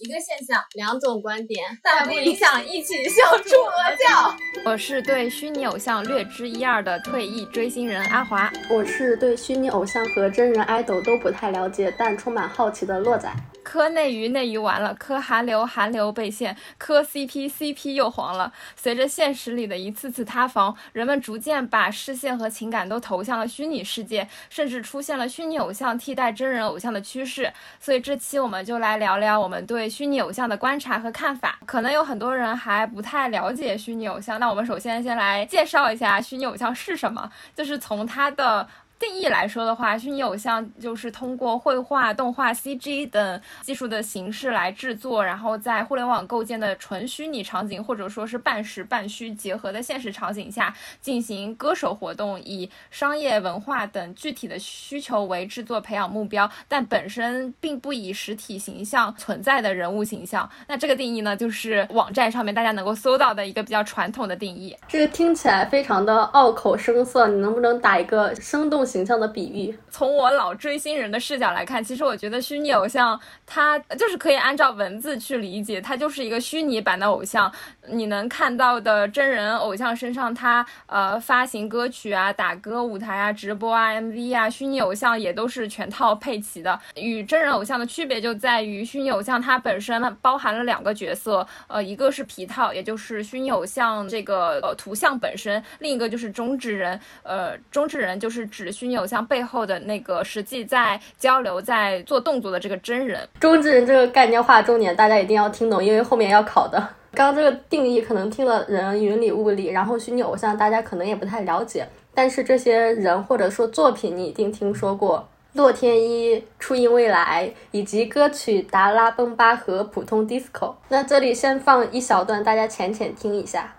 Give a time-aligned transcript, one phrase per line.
[0.00, 4.34] 一个现象，两种观点，但不影响一起笑出 鹅叫。
[4.64, 8.50] 我是对虚拟偶像略知一二的退役追星人阿华。
[8.70, 13.30] 我是对虚拟偶像和真人爱豆都不太了解，但充满好奇的洛仔。
[13.70, 18.52] 磕内娱内娱完了，磕韩流韩流被限，磕 CP CP 又黄了。
[18.74, 27.52] 随着现实里的一次次塌房，人们逐渐把视线和情感都投向了虚拟世界，甚至出现了虚拟偶像替代真人偶像的趋势。
[27.78, 31.60] 所以这期我们就来聊聊我们对虚拟偶像的观察和看法。
[31.64, 38.66] 可能有很多人还不太了解虚拟偶像，那我们首先先来介绍一下虚拟偶像是什么，就是从它的。
[39.00, 60.46] 定义来说的话，虚拟偶像就是通过绘画、动画、CG 等技术的形式来制作，然后在互联网构建的纯虚拟场景，或者说是半实半虚结合的现实场景下进行歌手活动，以商业、文化等具体的需求为制作培养目标，但本身并不以实体形象存在的人物形象。
[60.68, 64.76] 那这个定义呢，就是网站上面大家能够搜到的一个比较传统的定义。
[64.86, 68.89] 这个听起来非常的拗口生涩，你能不能打一个生动？
[68.90, 77.50] 形象的比喻，从我老追星人的视角来看，其实我觉得虚拟偶像它就是可以按照文字去理解，它就是一个虚拟版的偶像。
[77.86, 86.78] 你能看到的真人偶像身上，他呃发行歌曲啊、打歌舞台啊、直播啊、MV 啊，虚拟偶像也都是全套配齐的。
[86.96, 98.70] 与真人偶像的区别就在于，虚拟偶像它本身包含了两个角色，呃，一个是皮套，也就是虚拟偶像这个呃图像本身；另一个就是中之人，呃，中之人就是指。
[98.80, 106.78] 虚拟偶像背后的那个实际在交流、在做动作的这个真人，中之人这个概念划重点，大家一定要听懂，因为后面要考的。
[107.12, 120.48] 刚刚这个定义可能听了人云里雾里，然后虚拟偶像大家可能也不太了解，但是这些人或者说作品你一定听说过，洛天依、初音未来以及歌曲《达拉崩巴》和《普通 disco》。
[120.88, 123.74] 那这里先放一小段，大家浅浅听一下。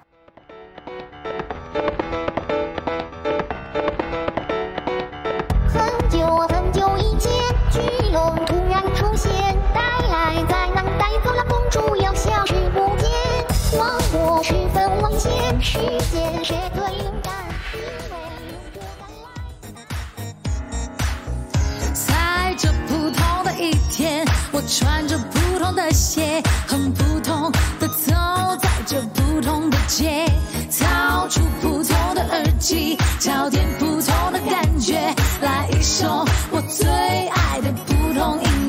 [15.64, 17.32] 世界谁最勇敢？
[21.94, 28.12] 在这普通的一天，我穿着普通的鞋，很普通的走
[28.60, 30.26] 在这普通的街，
[30.80, 34.96] 掏出普通的耳机，找点普通的感觉，
[35.42, 38.61] 来一首我最爱的普通音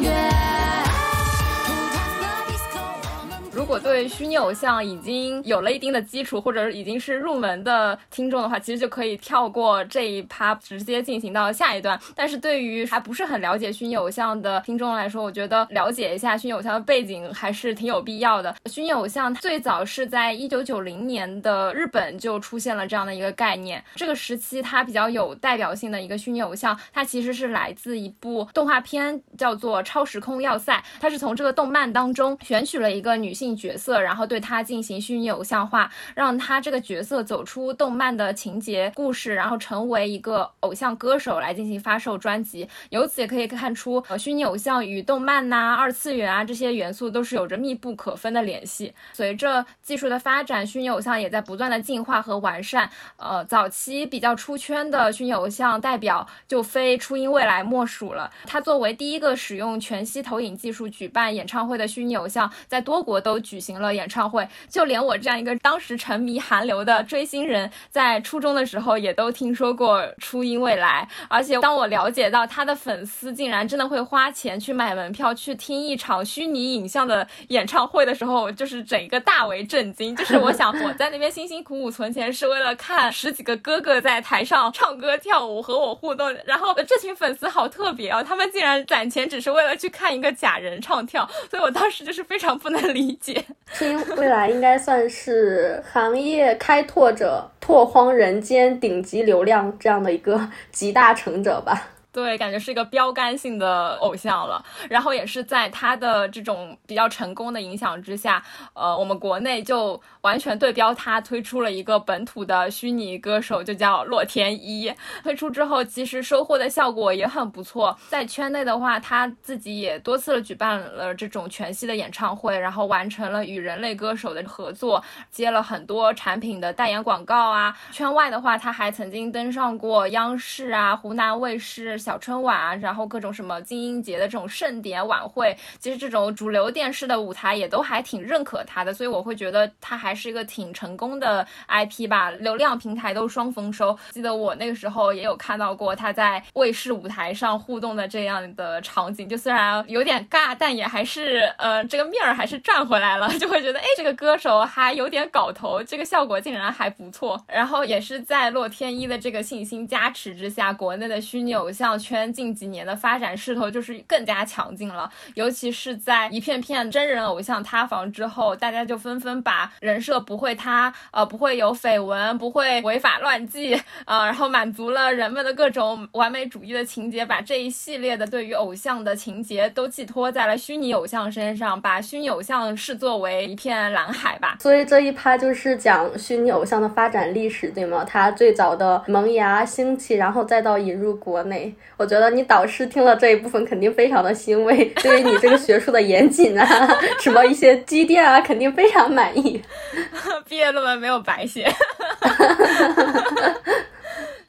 [3.62, 11.96] 如果对虚拟偶像已经有了一定的基础，或者已经是入门的听众的话，其实就可以跳过这一趴，直接进行到下一段。
[12.16, 18.52] 但是对于还不是很了解虚拟偶像的听众来说，我觉得了解一下虚拟偶像的背景还是挺有必要的。
[18.66, 23.80] 虚拟偶像最早是在一九九零年的日本就出现了这样的一个概念。
[23.94, 30.74] 这个时期它比较有代表性的一个虚拟偶像，它其实是来自一部动画片，叫做《超时空要塞》。
[30.98, 33.52] 它是从这个动漫当中选取了一个女性。
[33.62, 42.68] 角色，然后对他进行虚拟偶像化，让他这个角色走出动漫的情节故事，然后成为一个偶像歌手来进行发售专辑。
[42.90, 48.92] 由此也可以看出，呃，虚拟偶像与动漫呐、二次元啊这些元素都是有着密不可分的联系。
[49.12, 52.90] 随着技术的发展，虚拟偶像也在不断的进化和完善。
[53.16, 58.28] 呃，早期比较出圈的虚拟偶像代表就非初音未来莫属了。
[58.44, 63.41] 他作为第一个使用全息投影技术举办演唱会的虚拟偶像，在多国都。
[63.42, 71.06] 举行了演唱会，就连我这样一个当时沉迷韩流的追星人，在初中的时候也都听说过初音未来。
[71.28, 80.14] 而且当我了解到他的粉丝竟然真的会花钱去买门票去听一场虚拟影像的演唱会的时候，就是整个大为震惊。
[80.16, 93.31] 就是我想我在那边辛辛苦苦存钱是为了看十几个哥哥在台上唱歌跳舞和我互动，然后这群粉丝好特别啊，他们竟然攒钱只是为了去看一个假人唱跳，所以我当时就是非常不能理解。
[93.74, 101.88] 听未来应该算是行业开拓者、拓荒人间顶级流量这样的一个集大成者吧。
[102.12, 104.62] 对，感觉是一个标杆性的偶像了。
[104.90, 108.42] 然后也是在他的这种比较成功的影响之下，
[108.74, 114.92] 呃，我们国内就完全对标他，推出了一个本土的虚拟歌手，就叫洛天依。
[115.22, 117.96] 推出之后，其实收获的效果也很不错。
[118.08, 127.74] 在圈内的话，他自己也多次举办了这种全息的演唱会，然后完成了与人类歌手的合作，接了很多产品的代言广告啊。
[127.90, 131.98] 圈外的话，他还曾经登上过央视啊、湖南卫视。
[132.02, 143.96] 小春晚啊，然后各种什么精英节的这种盛典晚会，其实这种主流电视的舞台也都还挺认可他的，所以我会觉得他还是一个挺成功的 IP 吧，流量平台都双丰收。
[144.10, 157.40] 记得我那个时候也有看到过他在卫视舞台上互动的这样的场景，就虽然有点尬，但也还是呃这个面儿还是赚回来了， 就会觉得哎这个歌手还有点搞头，这个效果竟然还不错。
[157.46, 173.74] 然后也是在洛天依的这个信心加持之下，国内的虚拟偶像圈近几年的发展势头就是更加强劲了，尤其是在一片片真人偶像塌房之后，大家就纷纷把人设不会塌，呃不会有绯闻，不会违法乱纪，
[174.06, 184.56] 呃然后满足了人们的各种完美主义的情节，把这一系列的对于偶像的情节都寄托在了虚拟偶像身上，把虚拟偶像视作为一片蓝海吧。
[184.60, 188.04] 所以这一趴就是讲虚拟偶像的发展历史，对吗？
[188.04, 191.74] 它最早的萌芽、兴起，然后再到引入国内。
[191.96, 196.88] 我觉得你导师听了这一部分肯定非常的欣慰，对于你这个学术的严谨啊，
[197.20, 199.62] 什么一些积淀啊，肯定非常满意。
[200.48, 201.72] 毕业论文没有白写。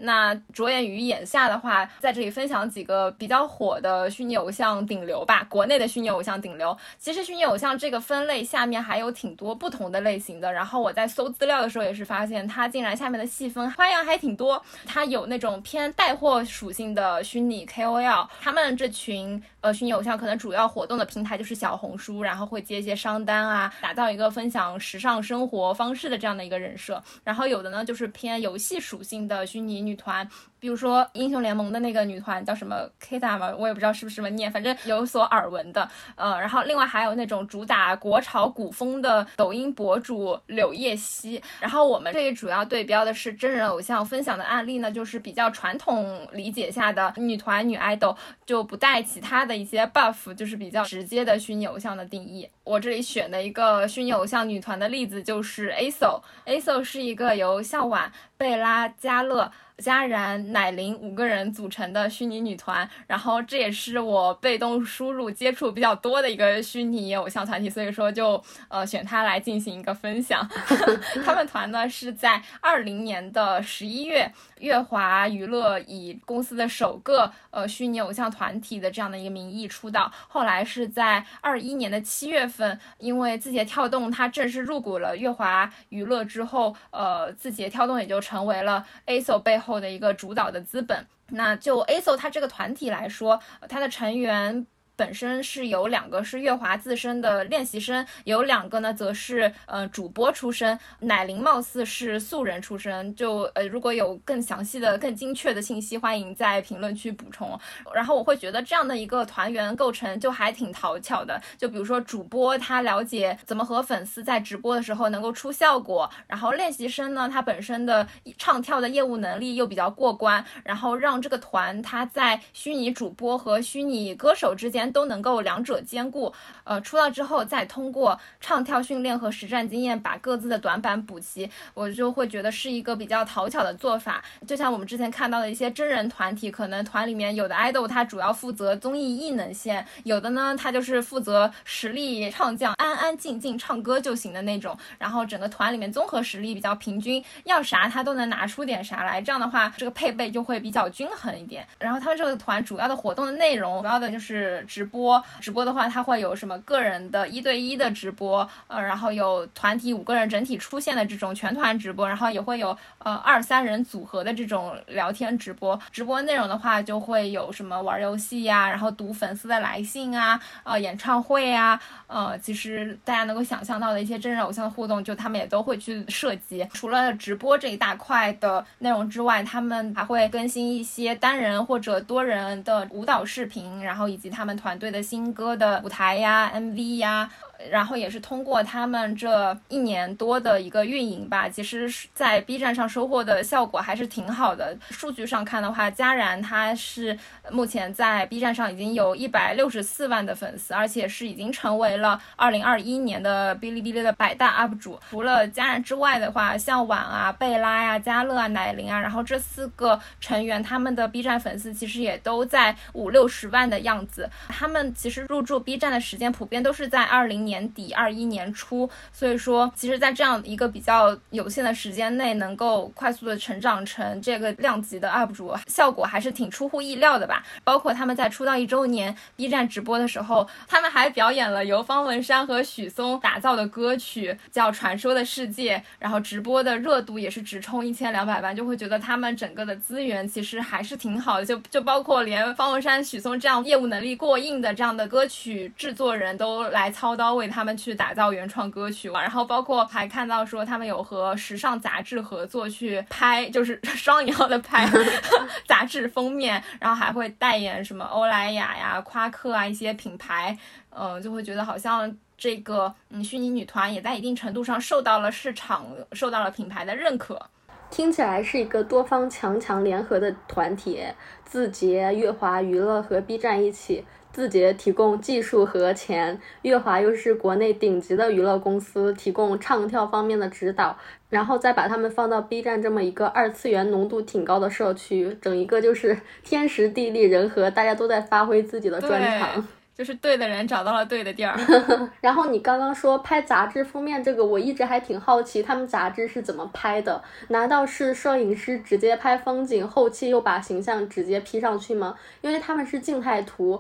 [0.03, 5.45] 那着眼于眼下的话，在这里分享几个比较火的虚拟偶像顶流吧。
[5.49, 10.51] 国内的虚拟偶像顶流，其实虚拟偶像这个分类下面还有挺多不同的类型的。
[10.51, 14.61] 然后我在搜资料的时候也是发现，它竟然下面的细分花样还挺多。
[14.85, 27.01] 它有那种偏带货属性的虚拟 KOL，他们这群呃虚拟偶像可能主要活动的平台就是小红书，然后会接一些商单啊，打造一个分享时尚生活方式的这样的一个人设。
[27.23, 29.93] 然后有的呢就是偏游戏属性的虚拟女。
[30.03, 30.27] 团，
[30.63, 35.89] 比如说英雄联盟的那个女团叫什么 K 大嘛，我也不知道是不是这么念，反正有所耳闻的。
[36.15, 41.43] 呃，然后另外还有那种主打国潮古风的抖音博主柳叶熙。
[41.59, 48.15] 然后我们这里主要对标的是真人偶像分享的案例呢，就是比较传统理解下的女团女爱豆，
[48.45, 52.47] 就不带其他的一些 buff，就是比较直接的虚拟偶像的定义。
[52.63, 59.51] 我这里选的一个虚拟偶像女团的例子就是 ASO，ASO 是一个由向晚、贝拉、嘉乐。
[59.79, 70.47] 佳然、乃琳五个人组成的虚拟女团，然后这也是我被动输入接触比较多的一个虚拟偶像团体，所以说就呃选它来进行一个分享。
[71.25, 74.31] 他们团呢是在二零年的十一月，
[74.63, 89.63] 乐华娱乐以公司的首个呃虚拟偶像团体的这样的一个名义出道，后来是在二一年的七月份，因为字节跳动它正式入股了乐华娱乐之后，呃字节跳动也就成为了 ASO 背后。
[89.63, 93.39] 后的一个主导的资本，那就 ASO 它这个团体来说，
[93.69, 94.67] 它的成员。
[94.95, 100.77] 本身是有两个是月华自身的练习生，有两个呢则是呃主播出身。
[100.99, 107.59] 乃琳貌似是素人出身，就呃如果有更详细的、更精确的信息，欢迎在评论区补充。
[107.91, 111.41] 然后我会觉得这样的一个团员构成就还挺讨巧的。
[111.57, 118.07] 就比如说主播他了解怎么和粉丝在直播的时候能够出效果，然后练习生呢他本身的
[118.37, 124.82] 唱跳的业务能力又比较过关，然后让这个团他在虚拟主播和虚拟歌手之间。
[124.91, 126.33] 都能够两者兼顾，
[126.63, 134.23] 呃，出道之后再通过唱跳训练和实战经验把各自的短板补齐，我就会觉得是一个比较讨巧的做法。
[134.47, 144.77] 就像我们之前看到的一些真人团体，可能团里面有的爱豆他主要负责综艺艺能线，有的呢他就是负责实力唱将，安安静静唱歌就行的那种。
[144.97, 151.65] 然后整个团里面综合实力比较平均，要啥他都能拿出点啥来，这样的话这个配备就会比较均衡一点。
[151.79, 154.65] 然后他们这个团主要的活动的内容，主要的就是。
[154.73, 165.79] 直播直播的话，它会有什么个人的一对一的直播，呃，然后有团体五个人整体出现的这种全团直播，然后也会有呃二三人组合的这种聊天直播。
[165.91, 176.67] 直播内容的话，就会有什么玩游戏呀，然后读粉丝的来信啊，呃，演唱会啊，呃，其实大家能够想象到的一些真人偶像的互动，就他们也都会去涉及。
[176.73, 184.57] 除了直播这一大块的内容之外，他们还会更新一些单人或者多人的舞蹈视频，然后以及他们。
[184.63, 187.29] 团队的新歌的舞台呀，MV 呀。
[187.69, 194.75] 然后也是通过他们这一年多的一个运营吧，其实是在 B 站上收获的效果还是挺好的。
[194.89, 197.17] 数据上看的话，佳然他是
[197.51, 204.99] 目前在 B 站上已经有一百六十四万的粉丝，而且是已经成为了二零二一年的哔哩哔哩的百大 UP 主。
[205.11, 214.27] 除了佳然之外的话，像婉啊、贝拉呀、嘉乐啊、奶铃啊，然后这四个成员他们的 B 站粉丝其实也都在五六十万的样子。
[214.49, 217.43] 他们其实入驻 B 站的时间普遍都是在二零。
[217.43, 227.43] 年年底二一年初，所以说其实，在这样一个比较有限的时间内，能够快速的成长成这个量级的 UP 主，效果还是挺出乎意料的吧。
[227.63, 254.87] 包括他们在出道一周年 B 站直播的时候，他们还表演了由方文山和许嵩打造的歌曲，叫《传说的世界》，然后直播的热度也是直冲一千两百万，就会觉得他们整个的资源其实还是挺好的，就就包括连方文山、许嵩这样业务能力过硬的这样的歌曲制作人都来操刀为他们去打造原创歌曲，然后包括还看到说他们有和时尚杂志合作去拍，就是 双引号的拍
[255.67, 260.57] 杂志封面，然后还会代言什么欧莱雅呀、夸克啊一些品牌，
[260.89, 267.41] 嗯，就会觉得好像这个嗯虚拟女团也在一定程度上受到了市场、受到了品牌的认可。
[267.89, 270.99] 听起来是一个多方强强联合的团体，
[271.45, 274.03] 字节、乐华娱乐和 B 站一起。
[274.33, 280.97] 字节提供技术和钱，乐华又是国内顶级的娱乐公司，提供唱跳方面的指导，
[281.29, 289.67] 然后再把他们放到 B 站这么一个二次元浓度挺高的社区，整一个就是天时地利人和，大家都在发挥自己的专长。
[289.95, 291.55] 就是对的人找到了对的地儿。
[292.19, 297.21] 然后你刚刚说拍杂志封面这个，我一直还挺好奇，他们杂志是怎么拍的？
[297.49, 302.15] 难道是摄影师直接拍风景，后期又把形象直接 P 上去吗？
[302.41, 303.79] 因为他们是静态图。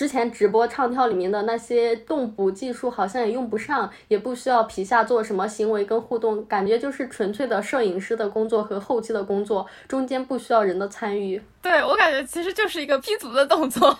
[0.00, 11.38] 之前直播唱跳里面的那些动捕技术好像也用不上，也不需要皮下做什么行为跟互动，感觉就是纯粹的摄影师的工作和后期的工作，中间不需要人的参与。
[11.60, 13.94] 对我感觉其实就是一个 P 图的动作，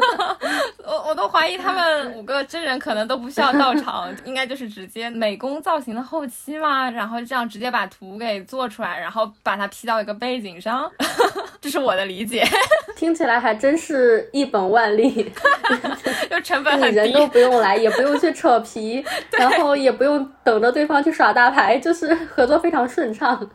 [0.82, 10.90] 我我都怀疑他们五个真人可能都不需要到场，应该就是直接美工造型的后期嘛，然后这样直接把图给做出来，然后把它 P 到一个背景上，
[11.62, 12.44] 这是我的理解。
[12.96, 15.32] 听起来还真是一本万利，
[16.28, 23.48] 就成本很低，人都不用 来，也不用去扯皮，然后也不用等着对方去耍大牌，就是合作非常顺畅。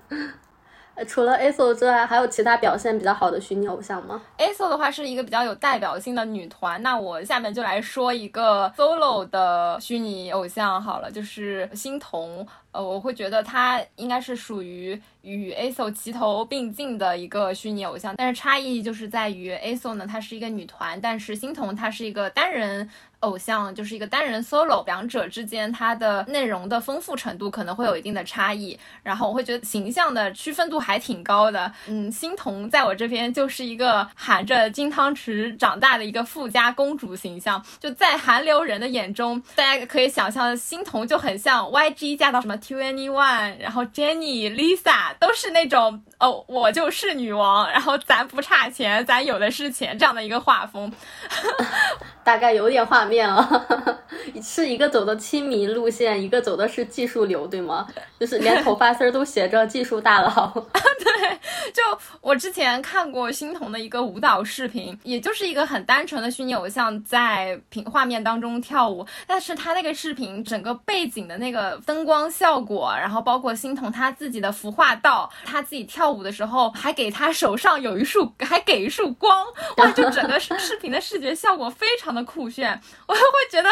[1.05, 12.45] 除了 A SO 之外，还有其他表现比较好的虚拟偶像吗？A SO 的话是一个比较有代表性的女团，那我下面就来说一个 solo 的虚拟偶像好了，就是欣桐。
[12.77, 22.87] 呃，我会觉得她应该是属于与 A SO 齐头并进的一个虚拟偶像，但是差异就是在于 A SO 呢，她是一个女团，但是欣桐她是一个单人。
[23.21, 31.73] 偶像就是一个单人 solo，两者之间它的内容的丰富程度可能会有一定的差异，然后我会觉得形象的区分度还挺高的。
[31.87, 50.91] 嗯，欣桐在我这边就是一个含着金汤匙长大的一个富家公主形象，就在韩流人的眼中，大家可以想象欣桐就很像 YG 嫁到什么 T21，然后 Jennie、Lisa 都是那种哦，我就是女王，然后咱不差钱，咱有的是钱这样的一个画风。
[52.25, 53.97] 大概有点画面了，
[54.43, 57.87] 是一个走的亲民路线，一个走的是技术流，对吗？
[58.19, 60.51] 就是连头发丝儿都写着技术大佬。
[60.73, 61.39] 对，
[61.73, 61.81] 就
[62.19, 79.45] 我之前看过欣桐的一个舞蹈视频，也就是一个很单纯的虚拟偶像在屏画面当中跳舞，但是他那个视频整个背景的那个灯光效果，然后包括欣桐他自己的服化道，他自己跳舞的时候还给他手上有一束，还给一束光，
[79.77, 82.17] 哇，就整个视 频的视觉效果非常。
[82.17, 83.69] 的酷炫，我会觉得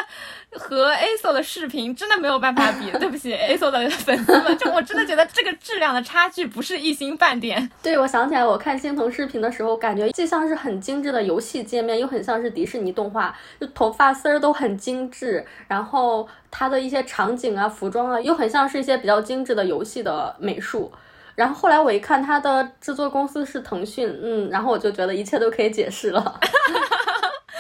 [0.51, 2.91] 和 A SO 的视频真的没有办法比。
[3.00, 7.72] 对不起， A SO 的粉丝们，就我真的觉得这个质量的差距不是一星半点。
[7.82, 16.27] 对，我想起来，我看欣桐视频的时候，感觉既像是很精致的游戏界面，又很像是迪士尼动画，就头发丝儿都很精致，然后
[16.58, 20.90] 它的一些场景啊、服装啊，又很像是一些比较精致的游戏的美术。
[21.36, 26.40] 然后后来我一看，它的制作公司是腾讯，嗯，然后我就觉得一切都可以解释了。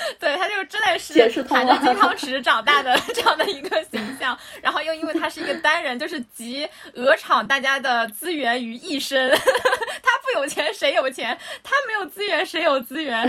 [0.19, 9.29] 对他就真的是含着金汤匙长大的 这样的一个形象，然后又因为他是一个单人，就是集鹅厂大家的资源于一身，
[10.03, 11.37] 他不有钱谁有钱？
[11.63, 13.25] 他没有资源谁有资源？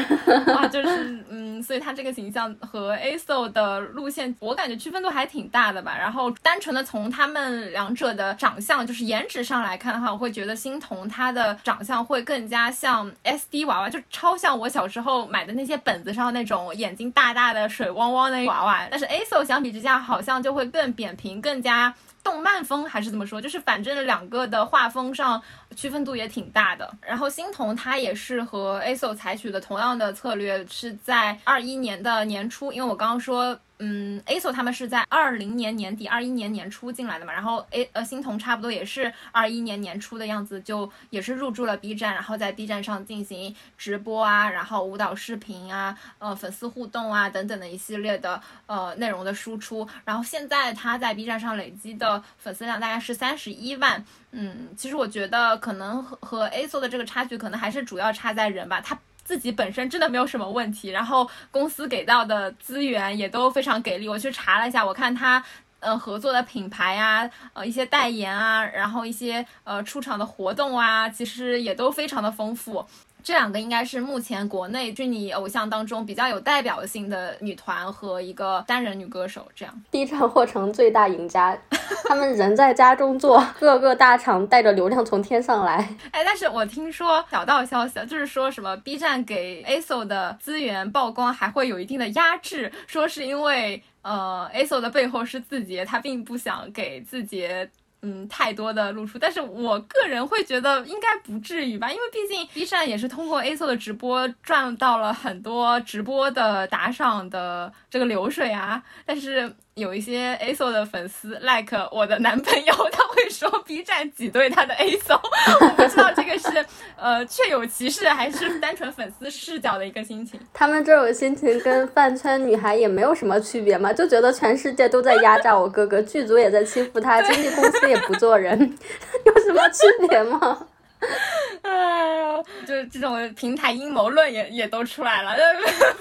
[0.49, 0.89] 哇，就是
[1.31, 5.97] 嗯，所以他这个形象和 A SO 的路线，我感觉区分度还挺大的吧。
[5.99, 16.66] 然后单纯的从他们两者的长相，就是颜值上来看的话，我会觉得欣桐她的长相会更加像 SD 娃娃，就超像我小时候买的那些本子上那种。
[16.75, 23.41] 眼睛大大的、水汪汪的娃娃，但是 A SO 相比之下好像就会更扁平、更加动漫风，还是怎么说？
[23.41, 25.41] 就是反正两个的画风上
[25.75, 26.91] 区分度也挺大的。
[27.01, 33.59] 然后欣桐它也是和 A SO 采取的同样的策略，是在二一年的年初，因为我刚刚说。
[33.79, 58.99] 嗯，ASO 他们是在二零年年底、二一年年初进来的嘛，然后 A 呃欣桐差不多也是二一年年初的样子，就也是入驻了 B 站，然后在 B 站上进行直播啊，然后舞蹈视频啊，呃粉丝互动啊等等的一系列的呃内容的输出，然后现在他在 B 站上累积的粉丝量大概是三十一万，嗯，其实我觉得可能和和 ASO 的这个差距可能还是主要差在人吧，他。
[59.27, 64.09] 自己本身真的没有什么问题，然后公司给到的资源也都非常给力。
[64.09, 65.43] 我去查了一下，我看他
[65.81, 72.87] 呃合作的品牌啊，呃一些代言啊，然后一些呃出场的活动啊，其实也都非常的丰富。
[73.27, 79.49] 这两个应该是目前国内虚拟偶像当中比较有代表性的女团和一个单人女歌手。
[79.53, 81.59] 这样，B 站或成最大赢家，
[82.05, 85.97] 他们人在家中坐，各个大厂带着流量从天上来。
[86.13, 97.69] 哎，但是我听说小道消息，就是说什么 B 站给 ASO 的资源曝光还会有一定的压制，说是因为呃 ASO 的背后是字节，他并不想给字节。
[98.03, 109.55] 嗯，太多的露出，但是我个人会觉得应该不至于吧，因为毕竟 B 站也是通过 A o 的直播赚到了很多直播的打赏的这个流水啊，但是。
[109.77, 115.21] 有一些 ASO 的粉丝，like 我的男朋友， 他会说 B 站挤兑他的 ASO，
[115.61, 116.65] 我不知道这个是
[116.97, 120.41] 呃确有其事，还是单纯粉丝视角的一个心情。
[120.55, 128.59] 他们这种心情跟饭圈女孩也没有什么区别嘛，就觉得全世界都在压榨我哥哥，剧组也在欺负他，经纪公司也不做人，
[129.27, 130.67] 有什么区别吗？
[131.61, 135.37] 哎呀，就是这种平台阴谋论也也都出来了，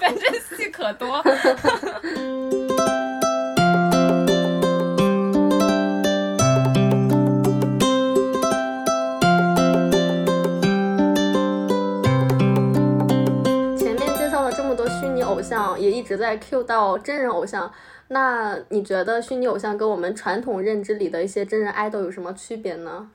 [0.00, 1.22] 反正戏可多。
[15.46, 17.72] 像也一直在 Q 到真人偶像，
[18.08, 23.08] 那你觉得虚拟偶像跟我们传统认知里的一些真人爱豆有什么区别呢？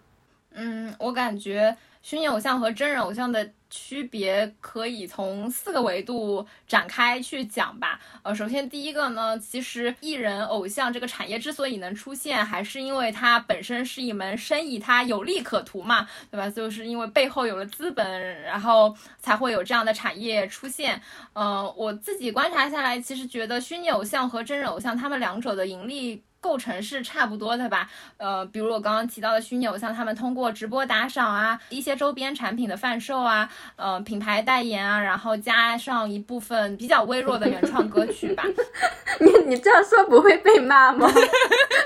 [0.53, 3.51] 嗯，我感觉虚拟偶像和真人偶像的。
[3.73, 7.97] 区别可以从四个维度展开去讲吧。
[8.21, 16.49] 呃，首先第一个呢，其实艺人偶像这个产业之所以能出现，还是因为它本身是一门生意，它有利可图嘛，对吧？
[16.49, 21.01] 就是因为背后有了资本，然后才会有这样的产业出现。
[21.31, 26.21] 嗯，我自己观察下来，其实觉得虚拟偶像和真人偶像他们两者的盈利。
[26.41, 38.43] 构成是差不多的吧，呃，比如我刚刚提到的虚拟偶像，他们通过直播打赏啊，一些周边产品的贩售啊，呃，品牌代言啊，然后加上一部分比较微弱的原创歌曲吧。
[39.21, 41.07] 你你这样说不会被骂吗？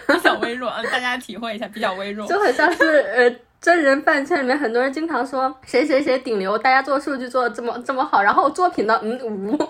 [0.07, 9.57] 比较微弱，大家体会一下，比较微弱，就很像是呃真人饭圈里面很多人经常说谁谁谁顶流，大家做数据做的这么这么好，然后作品呢，嗯无。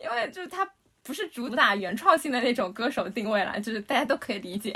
[0.00, 0.68] 因为就是他。
[1.08, 4.70] 不是主打原创性的那种歌手定位了，就是大家都可以理解。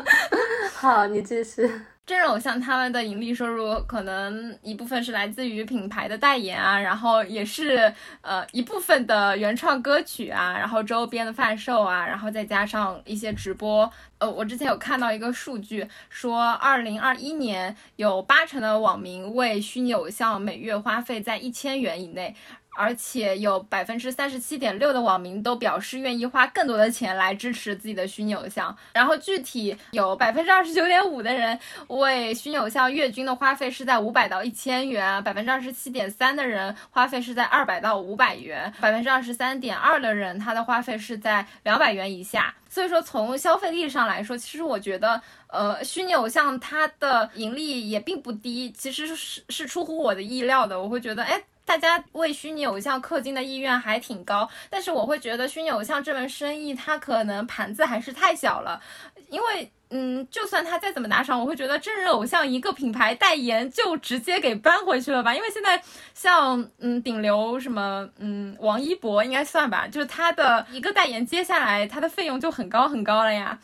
[0.74, 1.70] 好，你继续。
[2.06, 13.92] 真人偶像他们的盈利收入可能一部分是来自于品牌的代言啊，然后也是呃一部分的原创歌曲啊，然后周边的贩售啊，然后再加上一些直播。
[14.16, 22.34] 呃，我之前有看到一个数据，说二零二一年有八成的网民为虚拟偶像每月花费在一千元以内。
[22.76, 28.76] 而且有百分之三十七点六的网民都表示愿意花更多的钱来支持自己的虚拟偶像。
[28.92, 42.54] 然后具体有百分之二十九点五的人为虚拟偶像月均的花费是在五百到一千元，百分之二十七点三的人花费是在二百到五百元，百分之二十三点二的人他的花费是在两百元以下。
[42.68, 50.80] 所以说从消费力上来说，其实我觉得，呃，虚拟偶像它的盈利也并不低，其实是是出乎我的意料的。
[50.80, 51.42] 我会觉得，哎。
[51.68, 58.80] 大家为虚拟偶像氪金的意愿还挺高，但是我会觉得虚拟偶像这门生意它可能盘子还是太小了，
[59.28, 65.82] 因为嗯，就算他再怎么打赏，我会觉得真人偶像一个品牌代言就直接给搬回去了吧，因为现在
[66.14, 73.58] 像嗯顶流什么嗯王一博应该算吧，就是他的一个代言接下来他的费用就很高很高了呀。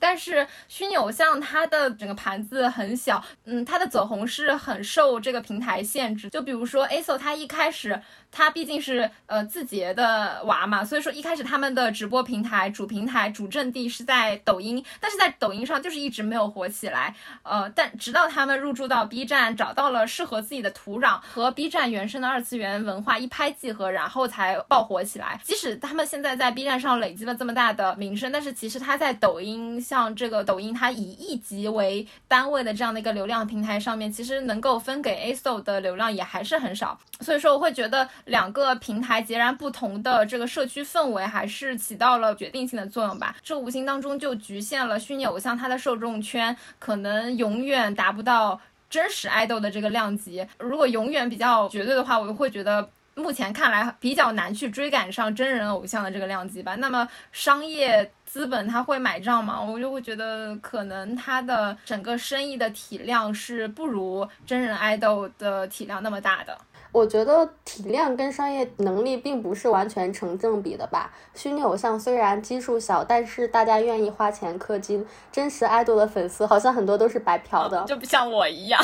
[0.00, 6.28] 但是虚拟偶像它的整个盘子很小，嗯，它的走红是很受这个平台限制。
[6.28, 8.00] 就比如说 ASO，它一开始。
[8.34, 17.14] 他毕竟是呃字节的娃嘛，所以说一开始他们的直播平台主平台主阵地是在抖音，但是在抖音上就是一直没有火起来。
[17.44, 25.40] 呃，但直到他们入驻到 B 站，找到了适合自己的土壤和 B 站原生的二次元文化一拍即合，然后才爆火起来。
[25.44, 36.98] 即使他们现在在 B 站上累积了这么大的名声，但是其实他在抖音，像这个抖音，它以亿级为单位的这样的一个流量平台上面，其实能够分给 ASO 的流量也还是很少。
[37.20, 38.08] 所以说我会觉得。
[38.24, 43.36] 两个平台截然不同的这个社区氛围，还是起到了决定性的作用吧。
[43.42, 50.46] 这无形当中就局限了虚拟偶像它的受众圈，可能永远达不到真实爱豆的这个量级。
[50.58, 52.88] 如果永远比较绝对的话，我就会觉得。
[53.16, 56.74] 目前看来比较难去追赶上真人偶像的这个量级吧。
[56.74, 59.62] 那么商业资本他会买账吗？
[59.62, 66.58] 我就会觉得可能它的整个生意的体量是不如真人爱豆的体量那么大的。
[66.94, 71.10] 我觉得体量跟商业能力并不是完全成正比的吧。
[71.34, 75.04] 虚拟偶像虽然基数小，但是大家愿意花钱氪金。
[75.32, 78.80] 真实爱豆的粉丝好像很多都是白嫖的，就不像我一样。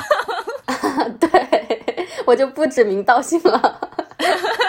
[1.20, 3.88] 对，我就不指名道姓了。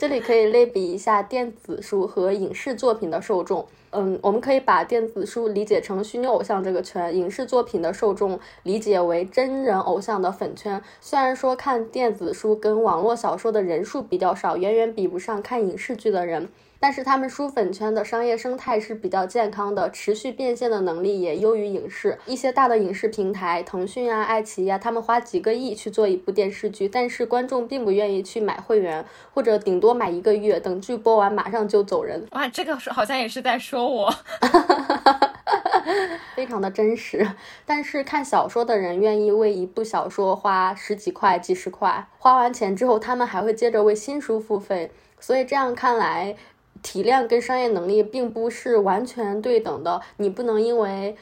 [0.00, 3.66] 这里可以类比一下电子书和影视作品的受众。
[3.90, 10.80] 嗯，我们可以把电子书理解成虚拟偶像这个圈，影视作品的受众理解为真人偶像的粉圈。
[11.02, 16.48] 虽然说看电子书跟网络小说的人数比较少，远远比不上看影视剧的人。
[16.82, 22.18] 但是他们书粉圈的商业生态是比较健康的，持续变现的能力也优于影视。
[22.24, 32.26] 一些大的影视平台，腾讯啊、爱奇艺啊，他们花几个亿去做一部电视剧，但是观众并不愿意去买会员，或者顶多买一个月，等剧播完马上就走人。
[32.32, 34.14] 哇，这个好像也是在说我，
[36.34, 37.28] 非常的真实。
[37.66, 44.90] 但是看小说的人愿意为一部小说花十几块、几十块，花完钱之后，他们还会接着为新书付费。
[45.22, 46.34] 所以这样看来。
[46.82, 51.16] 体量跟商业能力并不是完全对等的，你不能因为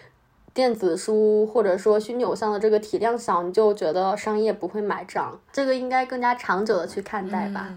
[0.54, 5.40] 电子书或者说虚拟偶像的这个体量小，你就觉得商业不会买账。
[5.52, 7.74] 这个应该更加长久的去看待吧。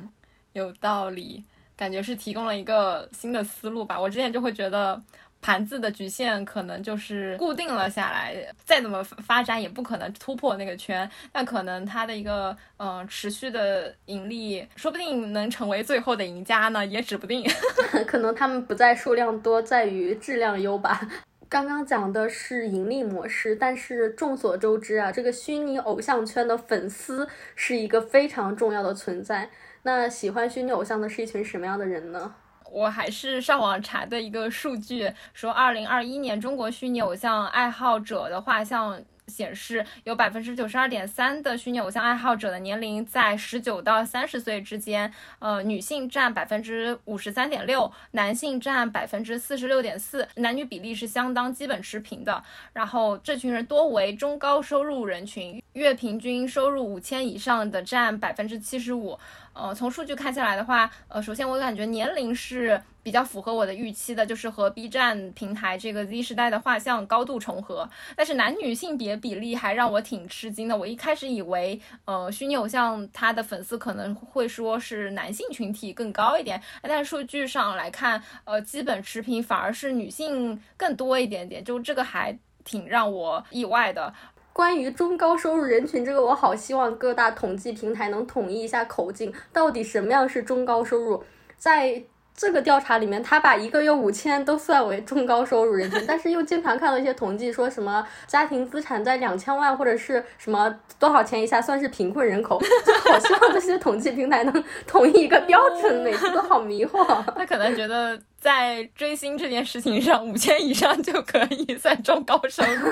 [0.53, 1.43] 有道理，
[1.75, 3.99] 感觉是提供了一个新的思路吧。
[3.99, 5.01] 我之前就会觉得。
[5.41, 11.09] 盘子的局限可能就是固定了下来，再怎么发展也不可能突破那个圈。
[11.33, 17.43] 那可能它的一个嗯持续的盈利，说不定能成为最后的赢家呢，也指不定。
[18.05, 21.09] 可能他们不在数量多，在于质量优吧。
[21.49, 29.49] 刚刚讲的是盈利模式，但是众所周知啊，这个虚拟偶像圈的粉丝是一个非常重要的存在。
[29.83, 32.35] 那喜欢虚拟偶像的是一群什么样的人呢？
[32.71, 38.97] 我还是上网查的一个数据，说二零二一年中国虚拟偶像爱好者的画像
[39.31, 52.43] 显示，有百分之九十二点三的虚拟偶像爱好者的年龄在十九到三十岁之间，呃，女性占百分之五十三点六，男性占百分之四十六点四，男女比例是相当基本持平的。
[52.73, 59.17] 然后这群人多为中高收入人群，月平均收入五千以上的占百分之七十五。
[59.53, 67.89] 呃，从数据看下来的话，呃，首先我感觉年龄是比较符合我的预期的，就是和 B 站平台这个 Z 时代的画像高度重合。
[68.15, 70.77] 但是男女性别比例还让我挺吃惊的。
[70.77, 84.13] 我一开始以为，呃，虚拟偶像他的粉丝可能会说是男性群体更高一点，但是数据上来看，呃，基本持平，反而是女性更多一点点，就这个还挺让我意外的。
[84.53, 91.23] 关于中高收入人群这个，我好希望各大统计平台能统一一下口径，到底什么样是中高收入？
[91.57, 92.03] 在
[92.35, 102.59] 这个调查里面，他把一个月五千都算为中高收入人群，但是又经常看到一些统计，说什么家庭资产在两千万或者是什么多少钱以下算是贫困人口。
[103.05, 107.05] 就好希望这些统计平台能统一一个标准，每次都好迷惑。
[107.35, 112.91] 他可能觉得在追星这件事情上，五千以上就可以算中高收入，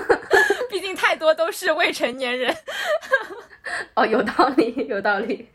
[0.70, 2.56] 毕竟太多都是未成年人。
[3.96, 5.48] 哦，有道理，有道理。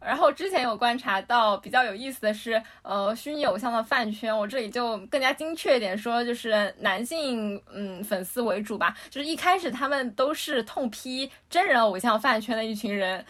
[0.00, 13.24] 然后之前有观察到比较有意思的是，呃，虚拟偶像的饭圈，我这里就更加精确一点说，就是男性嗯粉丝为主吧，就是一开始他们都是痛批真人偶像饭圈的一群人，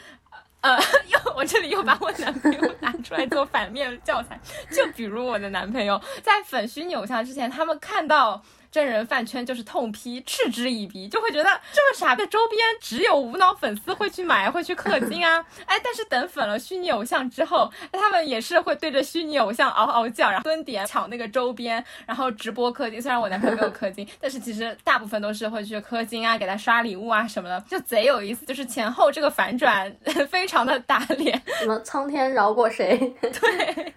[0.61, 0.77] 呃，
[1.09, 4.39] 又我这里又把我男朋友拿出来做反面教材，
[4.71, 8.43] 就比如我的男朋友在粉虚拟偶像之前，他们看到。
[8.71, 15.45] 真人饭圈就是痛批，嗤之以鼻，就会觉得这么傻的周边只有无脑粉丝会去买， 会去氪金啊！
[15.67, 23.01] 哎，但是等粉了虚拟偶像之后，他们也是会对着虚拟偶像嗷嗷叫，然后蹲点抢那个周边，然后直播氪金。
[23.01, 28.45] 虽然我男朋友没有氪金， 但是其实大部分都是会去氪金啊，给他刷礼物啊什么的，就贼有意思。
[28.45, 29.91] 就是前后这个反转
[30.31, 32.99] 非常的打脸，什么苍天饶过谁？
[33.21, 33.95] 对。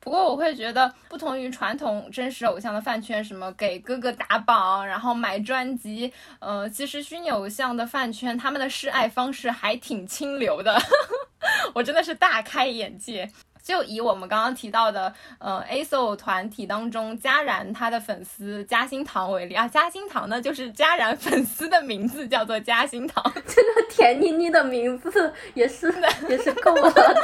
[0.00, 10.80] 不过我会觉得，不同于传统真实偶像的饭圈，什么给哥哥打榜，然后买专辑，呃，其实虚拟偶像的饭圈，他们的示爱方式还挺清流的，
[11.74, 13.30] 我真的是大开眼界。
[13.70, 25.86] 就以我们刚刚提到的，呃，ASO 团体当中，嘉然他的粉丝嘉兴堂为例啊，嘉兴堂呢就是嘉然粉丝的名字叫做嘉兴堂， 这个甜腻腻的名字也是
[26.28, 27.14] 也是够了，天，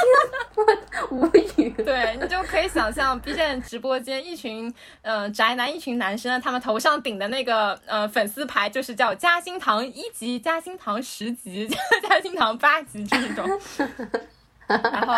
[1.11, 1.69] 我无语。
[1.85, 11.69] 对你就可以想象 B 站直播间一群呃宅男，一群男生，他们头上顶的那个呃粉丝牌就是叫嘉兴堂一级、嘉兴堂十级、
[12.09, 13.45] 嘉兴堂八级这种。
[14.66, 15.14] 然后，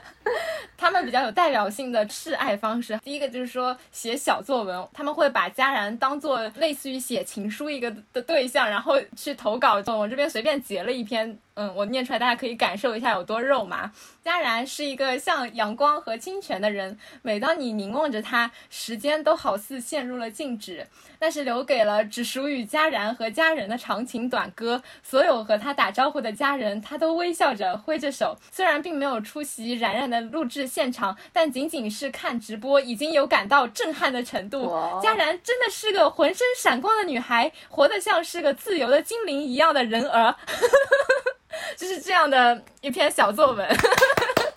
[0.76, 9.82] 他们比较有代表性的示爱方式，第一个就是说写小作文，他们会把佳然当做类似于写情书一个的对象，然后去投稿。
[9.86, 11.38] 我这边随便截了一篇。
[11.60, 13.90] 嗯，我念出来，大家可以感受一下有多肉麻。
[14.22, 20.86] 佳然是一个像阳光和清泉的人，每当你凝望着他，时间都好似陷入了静止，
[21.18, 24.80] 那是留给了只属于佳然和家人的长情短歌。
[25.02, 28.36] 所有和他打招呼的家人，他都微笑着挥着手。
[28.52, 34.72] 虽然并没有出席冉冉的录制现场，但仅仅是看直播，已经有感到震撼的程度。
[35.02, 40.34] 佳然真的是个浑身闪光的女孩，活得像是个自由的精灵一样的人儿。
[41.76, 43.68] 就是这样的一篇小作文，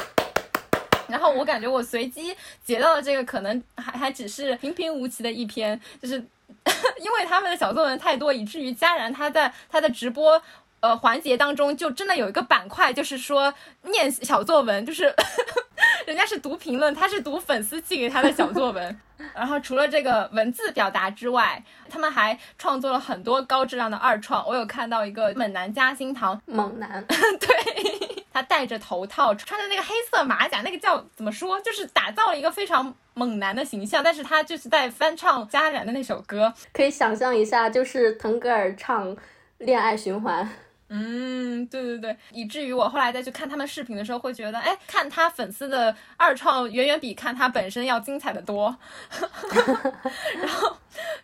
[1.10, 10.42] 然后我感觉我随机截到的这个可能还还只是平平无奇的一篇，就是因为他们的小作文太多，以至于佳然他在他的直播
[10.82, 15.14] 呃环节当中就真的有一个板块，就是说念小作文，就是
[16.06, 19.00] 人家是读评论，他是读粉丝寄给他的小作文。
[19.36, 24.46] 然后除了这个文字表达之外，他们还创作了很多高质量的二创。
[24.48, 31.62] 我有看到一个猛男嘉兴堂，猛男， 对他戴着头套，穿着那个黑色马甲，那个叫怎么说？
[31.62, 34.04] 就是打造了一个非常猛男的形象。
[34.04, 39.16] 但是他就是在翻唱嘉然的那首歌，可以想象一下，就是腾格尔唱
[39.60, 40.44] 《恋爱循环》。
[40.94, 48.78] 嗯，对对对，以至于我后来再去看他们视频的时候，会觉得，哎，看他粉丝的二创远远比看他本身要精彩的多。
[50.38, 50.76] 然后，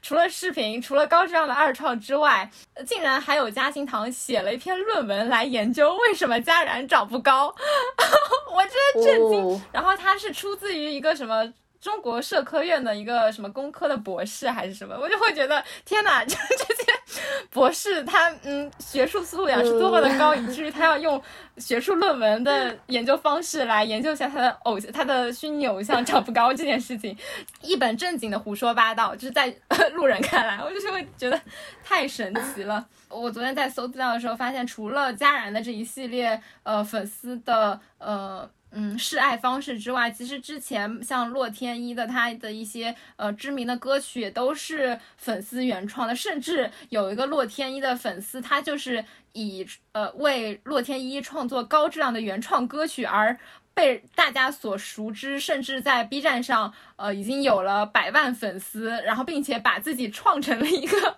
[0.02, 2.50] 除了视频，除了高质量的二创之外，
[2.86, 7.48] 竟然还有嘉兴堂写了一篇论文来研究为什么佳然长不高，
[8.56, 9.62] 我真的震惊。
[9.74, 11.54] 然后他是出自于一个什么？
[11.80, 16.92] 中国社科院的一个什么工科的博士还是什么，我就会觉得天哪，这 这些
[17.52, 21.22] 博士他嗯学术素养是多么的高，以至于他要用
[21.58, 27.18] 学术论文的研究方式来研究一下他的偶像，他的虚拟偶像长不高这件事情，
[27.62, 29.54] 一本正经的胡说八道，就是在
[29.94, 31.40] 路人看来，我就是会觉得
[31.84, 32.86] 太神奇了。
[33.10, 38.50] 我昨天在搜资料的时候发现，除了佳然的这一系列呃粉丝的呃。
[38.72, 49.04] 嗯，示爱方式之外，其实之前像洛天依的他的一些呃知名的歌曲也都是粉丝原创的，甚至有一个洛天依的粉丝，他就是
[49.34, 53.38] 以呃为洛天依创作高质量的原创歌曲而
[53.74, 61.18] 被大家所熟知，甚至在 B 站上呃已经有了百万粉丝，然后并且把自己创成了一个。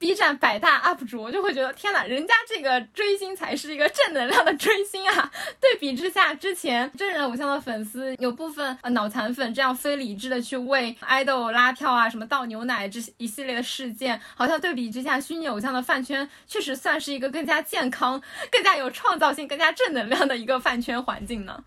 [0.00, 5.30] B 站百大 UP 主，我就会觉得天哪，人家这个追星才是一个正能量的追星啊！
[5.60, 18.18] 对比之下，之前真人偶像的粉丝有部分呃脑残粉这样非理智的去为爱豆拉票啊，什么倒牛奶这一系列的事件，好像对比之下，虚拟偶像的饭圈确实算是一个更加健康、
[18.50, 21.62] 更加有创造性、更加正能量的一个饭圈环境呢。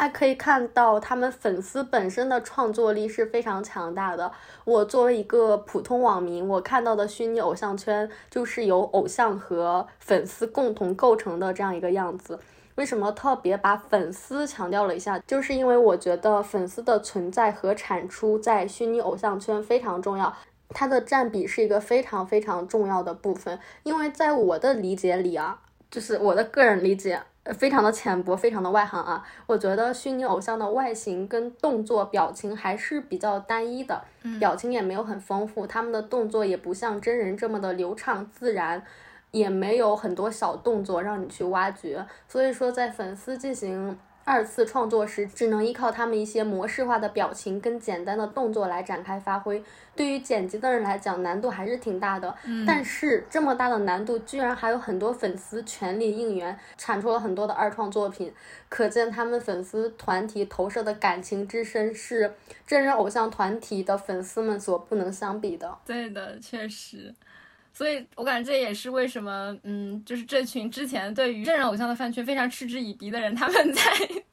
[0.00, 4.32] 还可以看到他们粉丝本身的创作力是非常强大的。
[4.64, 12.40] 我作为一个普通网民，我看到的虚拟偶像圈就是由偶像和粉丝共同构成的这样一个样子。
[12.76, 15.18] 为什么特别把粉丝强调了一下？
[15.26, 20.34] 就是因为我觉得粉丝的存在和产出在虚拟偶像圈非常重要，
[20.70, 23.58] 它的占比是一个非常非常重要的部分。
[23.82, 25.60] 因为在我的理解里啊，
[25.90, 27.20] 就是我的个人理解。
[27.52, 29.24] 非常的浅薄，非常的外行啊！
[29.46, 34.02] 我觉得虚拟偶像的外形跟动作表情还是比较单一的，
[34.38, 38.82] 表情也没有很丰富，他们的动作也不像真人这么的流畅自然，
[39.30, 43.98] 也没有很多小动作让你去挖掘，所以说在粉丝进行。
[44.30, 49.60] 二次创作时，只能依靠他们一些模式化的表情跟简单的动作来展开发挥。
[49.96, 52.32] 对于剪辑的人来讲，难度还是挺大的。
[52.64, 58.32] 但是这么大的难度，居然还有很多粉丝全力应援，产出了很多的二创作品，
[58.68, 62.32] 可见他们粉丝团体投射的感情之深，是
[62.64, 65.76] 真人偶像团体的粉丝们所不能相比的。
[65.84, 67.12] 对的，确实。
[67.72, 73.82] 所以我感觉这也是为什么，嗯，就是这群之前对于真人偶像的饭圈非常嗤之以鼻的人，他们在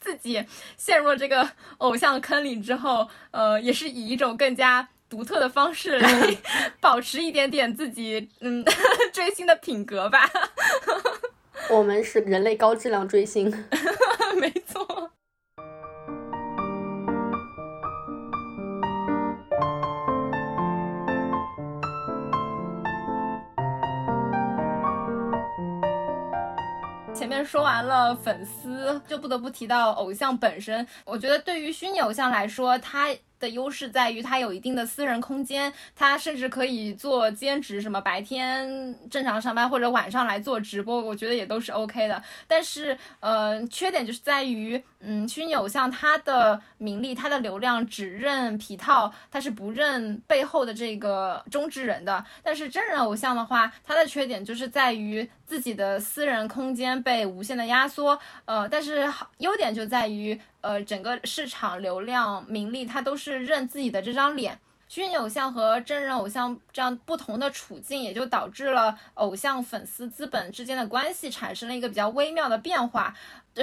[0.08, 0.42] 自己
[0.78, 6.38] 陷入了这个偶像坑里之后，呃，也是以一种更加独特的方式来
[6.80, 8.64] 保持一点点自己，嗯，
[9.12, 10.30] 追星的品格吧。
[11.70, 13.52] 我们是人类高质量追星，
[14.40, 15.12] 没错。
[27.18, 30.86] 前面说完了粉丝，就不得不提到偶像本身。
[31.04, 33.08] 我觉得对于虚拟偶像来说，他。
[33.40, 42.22] 的优势在于它有一定的私人空间，它甚至可以做兼职，什么白天正常上班或者晚上来做直播，我觉得也都是 OK 的。
[42.48, 52.24] 但是，呃，缺点就是在于，嗯，虚拟偶像它的名利、它的流量只认皮套，它是不认背后的这个中之人的。
[52.44, 60.40] 但是真人偶像的话，它的缺点就是在于自己的私人空间被无限的压缩，呃，但是好优点就在于。
[60.60, 64.60] 呃，整个市场流量、名利，它都是是认自己的这张脸。
[64.90, 73.14] 虚拟偶像和真人偶像这样不同的处境，也就导致了偶像粉丝资本之间的关系产生了一个比较微妙的变化。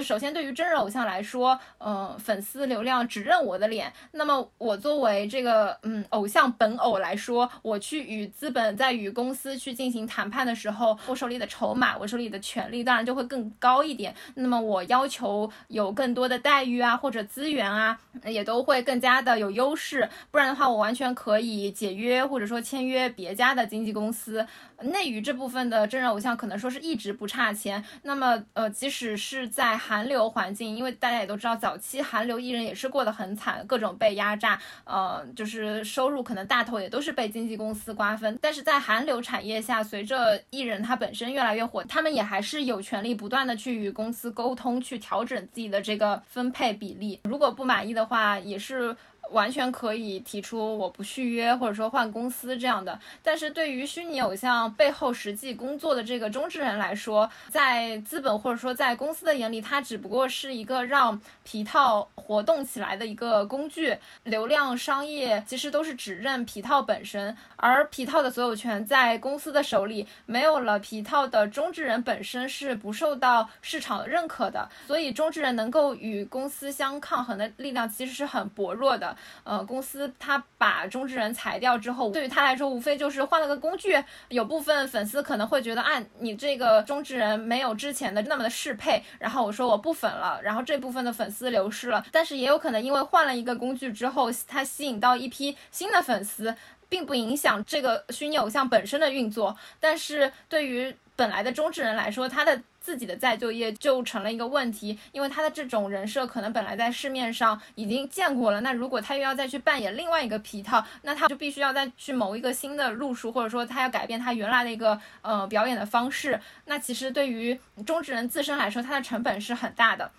[0.03, 3.93] 首先，对于真人偶像来说，嗯，粉丝流量只认我的脸。
[4.13, 14.15] 那么，我作为这个嗯偶像本偶来说，我去与资本在与公司去进行谈判的时候，我手里的筹码，我手里的权利，当然就会更高一点。
[14.35, 20.09] 那么，我要求有更多的待遇啊，或者资源啊，也都会更加的有优势。
[20.31, 24.47] 不然的话，我完全可以解约，或者说签约别家的经纪公司。
[24.83, 27.85] 内娱这部分的真人偶像可能说是一直不差钱。
[28.03, 38.39] 那么，呃，即使是在韩流环境，因为大家也都知道，早期韩流艺人也是过得很惨，各种被压榨，呃，就是收入可能大头也都是被经纪公司瓜分。
[38.41, 47.21] 但是在韩流产业下，随着艺人他本身越来越火，他们也还是有权利不断的去与公司沟通，去调整自己的这个分配比例。
[47.25, 48.97] 如果不满意的话，也是。
[49.31, 52.99] 完全可以提出我不续约，或者说换公司这样的。
[53.23, 63.97] 但是对于虚拟偶像背后实际工作的这个中之人来说，在资本或者说在公司的眼里，它只不过是一个让皮套活动起来的一个工具。
[64.25, 74.69] 流量商业其实都是只认皮套本身，而皮套的所有权在公司的手里，没有了皮套的中之人本身是不受到市场认可的。
[74.87, 79.17] 所以中之人能够与公司相抗衡的力量其实是很薄弱的。
[79.43, 83.97] 呃，公司他把中之人裁掉之后，对于他来说，无非就是换了个工具。
[84.29, 92.05] 有部分粉丝可能会觉得，啊，你这个中之人没有之前的那么的适配，然后我说我不粉了，然后这部分的粉丝流失了。
[92.11, 96.55] 但是也有可能因为换了一个工具之后，他吸引到一批新的粉丝，
[96.89, 99.57] 并不影响这个虚拟偶像本身的运作。
[99.81, 102.63] 但是对于本来的中职人来说，他的。
[102.85, 120.11] 自己的再就业就成了一个问题，因为他的这种人设可能本来在市面上已经见过了，那如果他又要再去扮演另外一个皮套，那他就必须要再去谋一个新的路数，或者说他要改变他原来的一个呃表演的方式，那其实对于中职人自身来说，他的成本是很大的。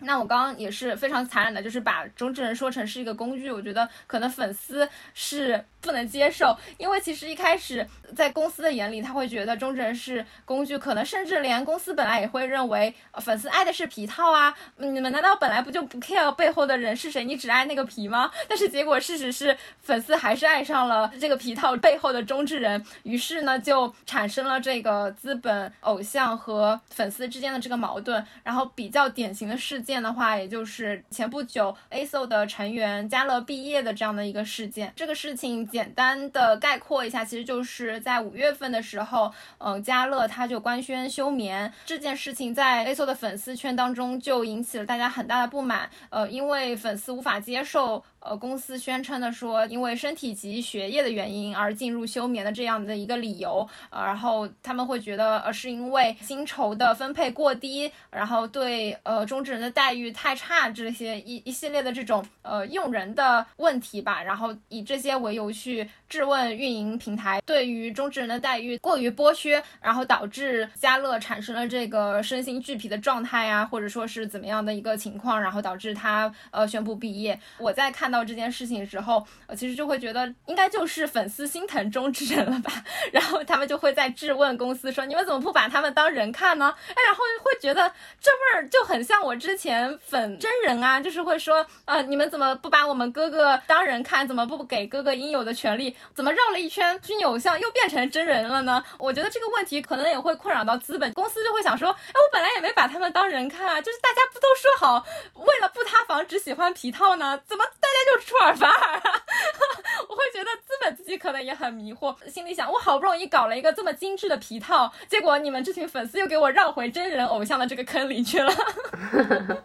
[0.00, 5.64] 那我刚刚也是非常残忍的，就是把中之人说成是一个工具，我觉得可能粉丝是。
[5.80, 18.28] 不能接受，因为其实一开始在公司的眼里，他会觉得中之人是工具，可能甚至连公司本来也会认为粉丝爱的是皮套啊，你们难道本来不就不 care 背后的人是谁，你只爱那个皮吗？
[18.48, 28.26] 但是结果事实是，粉丝还是爱上了这个皮套背后的中之人，于是呢就产生了这个资本、偶像和粉丝之间的这个矛盾。
[28.42, 35.66] 然后比较典型的事件的话，也就是前不久 A SO 的成员嘉乐毕业的这样的一个事件，这个事情。
[35.66, 48.04] 简单的概括一下，其实就是在五月份的时候，嗯，嘉乐他就官宣休眠这件事情，在 A SO 的粉丝圈当中就引起了大家很大的不满，呃，因为粉丝无法接受。
[48.20, 77.38] 呃，公司宣称的说，因为身体及学业的原因而进入休眠的这样的一个理由，呃，然后他们会觉得，呃，是因为薪酬的分配过低，然后对呃中职人的待遇太差，这些一一系列的这种呃用人的问题吧，然后以这些为由去质问运营平台对于中职人的待遇过于剥削，然后导致嘉乐产生了这个身心俱疲的状态啊，或者说是怎么样的一个情况，然后导致他呃宣布毕业。
[77.58, 78.24] 我在看看到。
[78.28, 82.70] 这件事情的时候，我，其实就会觉得应该就是粉丝心疼中之人了吧，
[83.10, 87.90] 然后他们就会在质问公司说：“你们怎么不把他们当人看呢？”哎，然后会觉得
[88.20, 94.28] 这味儿就很像我之前粉真人啊，就是会说：“呃，你们怎么不把我们哥哥当人看？
[94.28, 95.96] 怎么不给哥哥应有的权利？
[96.14, 107.40] 怎么绕了一圈虚拟偶像又变成真人了呢？”我觉得这个问题可能也会困扰到资本公司，就会想说：“哎，我本来也没把他们当人看啊，就是大家不都说好为了不塌房只喜欢皮套呢？
[107.46, 107.64] 怎么？”
[107.98, 109.24] 那就出尔反尔啊！
[110.08, 118.52] 我会觉得资本自己可能也很迷惑，心里想：我好不容易搞了一个这么精致的皮套，结果你们这群粉丝又给我绕回真人偶像的这个坑里去了。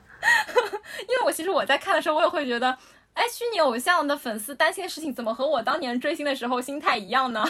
[1.08, 2.78] 因为我其实我在看的时候，我也会觉得，
[3.14, 7.46] 哎，虚拟偶像的粉丝担心的事情，怎么和我当年追星的时候心态一样呢？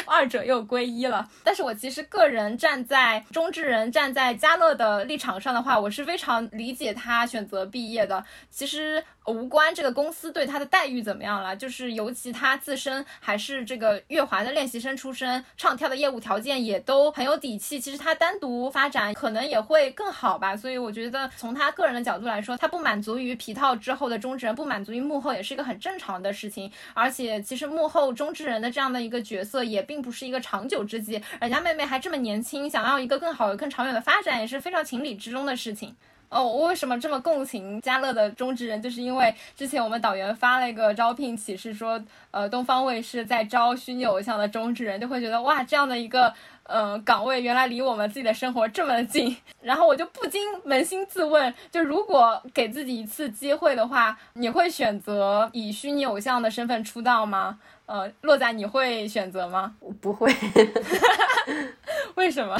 [0.06, 1.28] 二者又归一了。
[1.42, 8.24] 但是我其实个人站在中之人站在嘉乐的立场上的话，我是非常理解他选择毕业的。
[8.50, 9.02] 其实。
[9.26, 17.78] 无关这个公司对他的待遇怎么样了，就是尤其他自身还是这个乐华的练习生出身，唱跳的业务条件也都很有底气。
[17.78, 20.56] 其实他单独发展可能也会更好吧。
[20.56, 26.72] 所以我觉得从他个人的角度来说，他不满足于皮套之后的中之人，不满足于幕后也是一个很正常的事情。
[26.94, 35.94] 而且其实幕后中之人的这样的一个角色也并不是一个长久之计，人家妹妹还这么年轻，想要一个更好、更长远的发展也是非常情理之中的事情。
[36.30, 38.80] 哦，我为什么这么共情家乐的中职人？
[38.80, 42.00] 就是因为之前我们导员发了一个招聘启事，说，
[42.30, 49.36] 呃，东方卫视在招虚拟偶像的中职人，就会觉得哇，这样的一个呃岗位原来离我们自己的生活这么近。
[49.60, 57.58] 然后我就不禁扪心自问，就如果给自己一次机会的话，你会选择以虚拟偶像的身份出道吗？
[57.90, 59.74] 呃，洛仔，你会选择吗？
[59.80, 60.32] 我不会。
[62.14, 62.56] 为什么？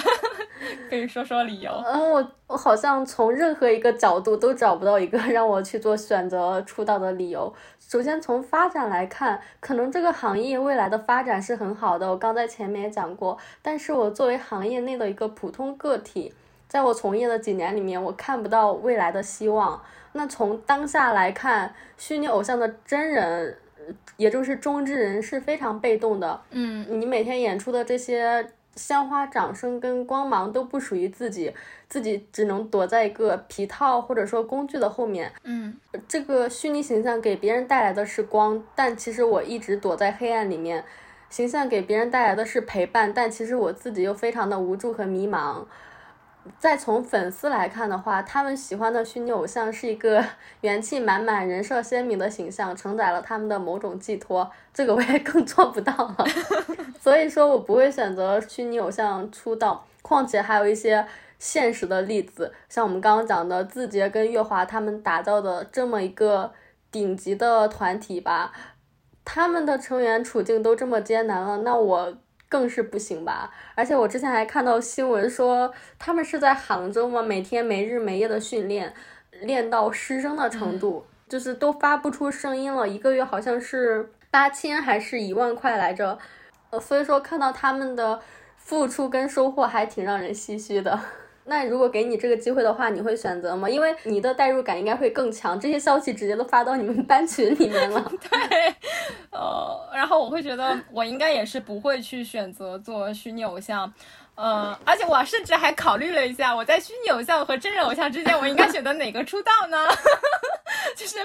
[0.90, 1.70] 可以说说理由。
[1.86, 7.54] 嗯，我我好像从任何一个角度都找不到一个 让我去做选择出道的理由。
[7.78, 13.38] 首先从发展来看，可能这个行业未来的发展是很好的，我刚在前面也讲过。
[13.62, 16.34] 但是我作为行业内的一个普通个体，
[16.66, 19.80] 在我从业的几年里面，我看不到未来的希望。
[20.12, 23.56] 那从当下来看，虚拟偶像的真人，
[24.16, 26.40] 也就是中之人是非常被动的。
[26.50, 28.46] 嗯，你每天演出的这些。
[28.76, 31.52] 鲜花、掌声跟光芒都不属于自己，
[31.88, 35.30] 自己只能躲在一个皮套或者说工具的后面。
[35.42, 35.76] 嗯，
[36.06, 40.84] 这个虚拟形象给别人带来的是光，但其实我一直躲在黑暗里面。
[41.28, 45.64] 形象给别人带来的是陪伴，但其实我自己又非常的无助和迷茫。
[46.58, 50.24] 再从粉丝来看的话，他们喜欢的虚拟偶像是一个
[50.62, 54.50] 元气满满、人设鲜明的形象，承载了他们的某种寄托。
[54.72, 56.26] 这个我也 更做不到了，
[57.00, 59.86] 所以说我不会选择虚拟偶像出道。
[60.02, 61.06] 况且还有一些
[61.38, 66.52] 现实的例子，像我们刚刚讲的字节跟月华他们打造的这么一个
[66.90, 68.52] 顶级的团体吧，
[69.24, 72.14] 他们的成员处境都这么艰难了，那我。
[72.50, 78.92] 更是不行吧，而且我之前还看到新闻说，他们是在杭州嘛，每天没日没夜的训练，
[79.30, 86.18] 练到失声的程度，就是都发不出声音了，一个月好像是八千还是一万块来着，
[86.70, 88.20] 呃，所以说看到他们的
[88.56, 90.98] 付出跟收获还挺让人唏嘘的。
[91.44, 93.68] 那如果给你这个机会的话，你会选择吗？
[93.68, 98.00] 因为你的代入感应该会更强，这些消息直接都发到你们班群里面了。
[98.30, 98.74] 对，
[99.30, 103.92] 呃，然后我会觉得我应该也是不会去选择做虚拟偶像。
[104.36, 109.76] 嗯，而且我甚至还考虑了一下，我在虚拟偶像和真人偶像之间，我应该选择哪个出道呢？
[110.96, 111.18] 就是，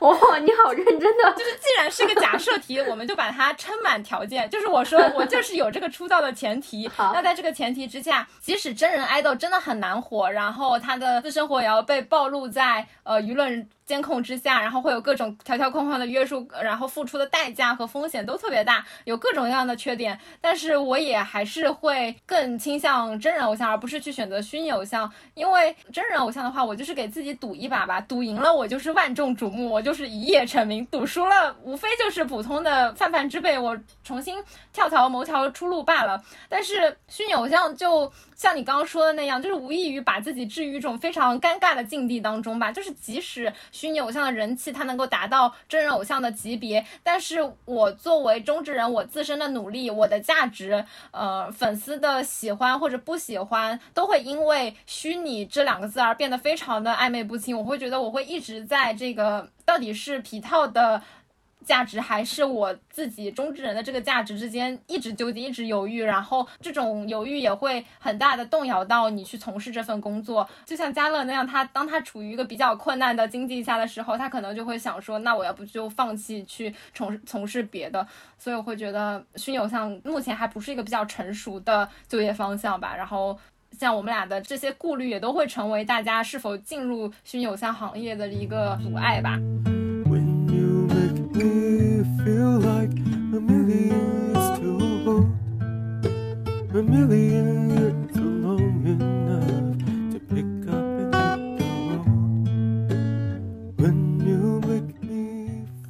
[0.00, 1.32] 哇， 你好认真的。
[1.32, 4.48] 就是既然是个假设题，我们就把它撑满条件。
[4.48, 6.90] 就是我说 我就是有这个出道的前提。
[6.96, 13.68] 那在这个前提之下，即使真人爱豆真的很难火，然后他的私生活也要被暴露在呃舆论。
[13.86, 20.18] 监控之下，然后会有各种条条框框的约束，然后付出的代价和风险都特别大，有各种各样的缺点。
[20.40, 25.10] 但是我也还是会更倾向真人偶像，而不是去选择虚拟偶像。
[25.34, 36.20] 因为真人偶像的话，我就是给自己赌一把吧，赌赢了我就是万众瞩目，我就是一夜成名；赌输了，无非就是普通的泛泛之辈，我重新跳槽谋条出路罢了。
[36.48, 43.52] 但是虚拟偶像就像你刚刚说的那样，就是无异于把自己置于一种非常尴尬的境地当中吧，就是即使。
[43.76, 57.54] 虚拟偶像的人气，它能够达到真人偶像的级别，但是我作为中之人，我自身的努力，我的价值，呃，粉丝的喜欢或者不喜欢，都会因为虚拟这两个字而变得非常的暧昧不清。
[57.54, 61.02] 我会觉得我会一直在这个到底是皮套的。
[61.66, 70.48] 价值还是我自己中之人的这个价值之间一直纠结，一直犹豫，然后这种犹豫也会很大的动摇到你去从事这份工作。
[70.64, 78.06] 就像嘉乐那样，他当他处于一个比较困难的经济下的时候，他可能就会想说，那我要不就放弃去从从事别的。
[78.38, 82.94] 所以我会觉得虚拟偶像目前还不是一个比较成熟的就业方向吧。
[82.96, 83.36] 然后
[83.72, 89.36] 像我们俩的这些顾虑也都会成为大家是否进入虚拟偶像行业的一个阻碍吧。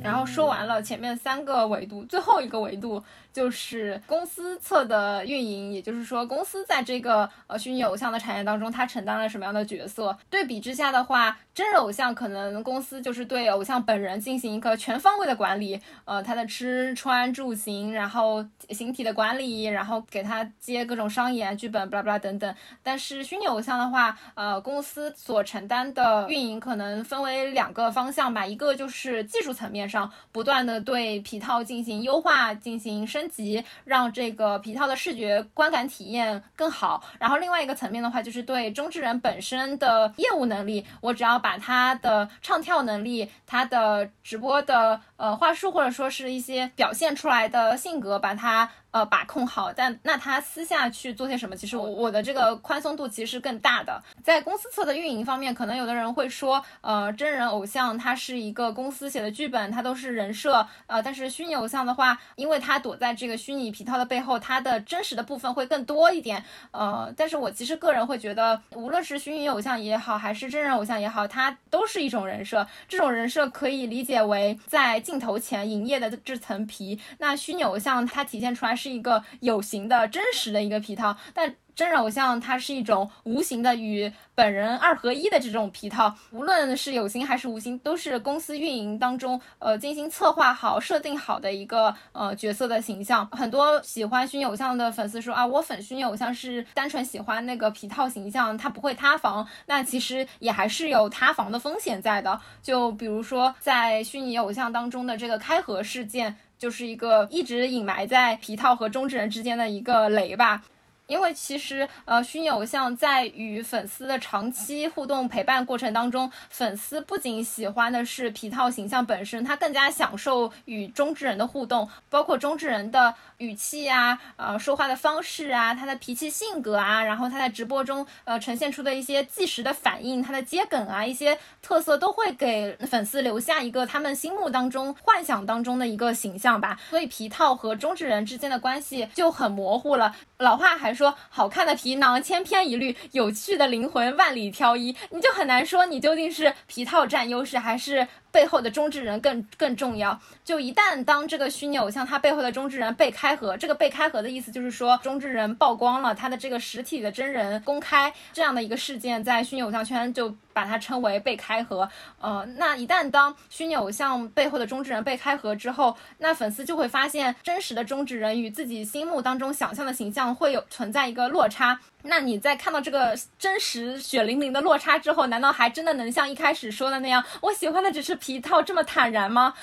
[0.03, 3.03] 然后说完了前面三个维度，最后一个维度
[3.37, 10.17] 就是公司侧的运营，也就是说公司在这个呃虚拟偶像的产业当中，它承担了什么样的角色？
[10.31, 22.55] 对比之下的话，真人偶像可能公司就是对偶像本人进行一个全方位的管理，呃，他的吃穿住行，然后形体的管理，然后给他接各种商演、剧本，巴拉巴拉等等。
[22.83, 37.03] 但是虚拟偶像的话，呃，公司所承担的运营可能分为两个方向吧，一个就是技术层面上不断的对皮套进行优化、进行升及，让这个皮套的视觉观感体验更好。
[37.19, 48.71] 然后另外一个层面的话，就是对中之人本身的业务能力，我只要把他的唱跳能力、他的直播的呃话术，或者说是一些表现出来的性格，把它。
[48.93, 51.55] 呃，把控好，但那他私下去做些什么？
[51.55, 54.03] 其实我我的这个宽松度其实是更大的。
[54.23, 66.43] 在公司侧的运营方面，可能有的人会说，呃，真人偶像他是一个公司写的剧本，他都是人设，呃，但是虚拟偶像的话，因为他躲在这个虚拟皮套的背后，他的真实的部分会更多一点。
[66.71, 72.67] 呃，但是我其实个人会觉得，无论是虚拟偶像也好，还是真人偶像也好，它都是一种人设。
[72.89, 76.99] 这种人设可以理解为在镜头前营业的这层皮。
[77.19, 78.86] 那虚拟偶像它体现出来是。
[78.87, 93.27] 是一个有形的真实的一个皮套，但真人偶像它是一种无形的与本人二合一的这种皮套，无论是有形还是无形，都是公司运营当中呃精心策划好、设定好的一个呃角色的形象。
[93.33, 99.47] 很多喜欢虚拟偶像的粉丝说啊，我粉虚拟偶像是单纯喜欢那个皮套形象，他不会塌房。
[99.67, 102.41] 那其实也还是有塌房的风险在的。
[102.63, 106.37] 就比如说在虚拟偶像当中的这个开盒事件。
[106.59, 110.63] 就是一个一直隐埋在皮套和中之人之间的一个雷吧。
[111.07, 136.81] 因为其实，呃，虚拟偶像在与粉丝的长期互动陪伴过程当中，粉丝不仅喜欢的是皮套形象本身，他更加享受与中之人的互动，包括中之人的语气啊，呃，说话的方式啊，他的脾气性格啊，然后他在直播中呃呈现出的一些即时的反应，他的接梗啊，一些特色都会给粉丝留下一个他们心目当中幻想当中的一个形象吧。
[136.91, 140.17] 所以皮套和中之人之间的关系就很模糊了。
[140.39, 148.09] 老话还说，好看的皮囊千篇一律，有趣的灵魂万里挑一，你就很难说你究竟是皮套占优势还是。
[148.37, 150.21] 背后的中之人更更重要。
[150.45, 161.89] 就一旦当这个虚拟偶像他背后的中之人被开盒，这个被开盒的意思就是说中之人曝光了他的这个实体的真人公开这样的一个事件，在虚拟偶像圈就把它称为被开盒。
[162.21, 171.81] 呃，那一旦当虚拟偶像背后的中之人被开盒之后，那粉丝就会发现真实的中之人与自己心目当中想象的形象会有存在一个落差。
[172.09, 179.55] 那你在看到这个真实血淋淋的落差之后，难道还真的能像一开始说的那样，我喜欢的只是皮套这么坦然吗？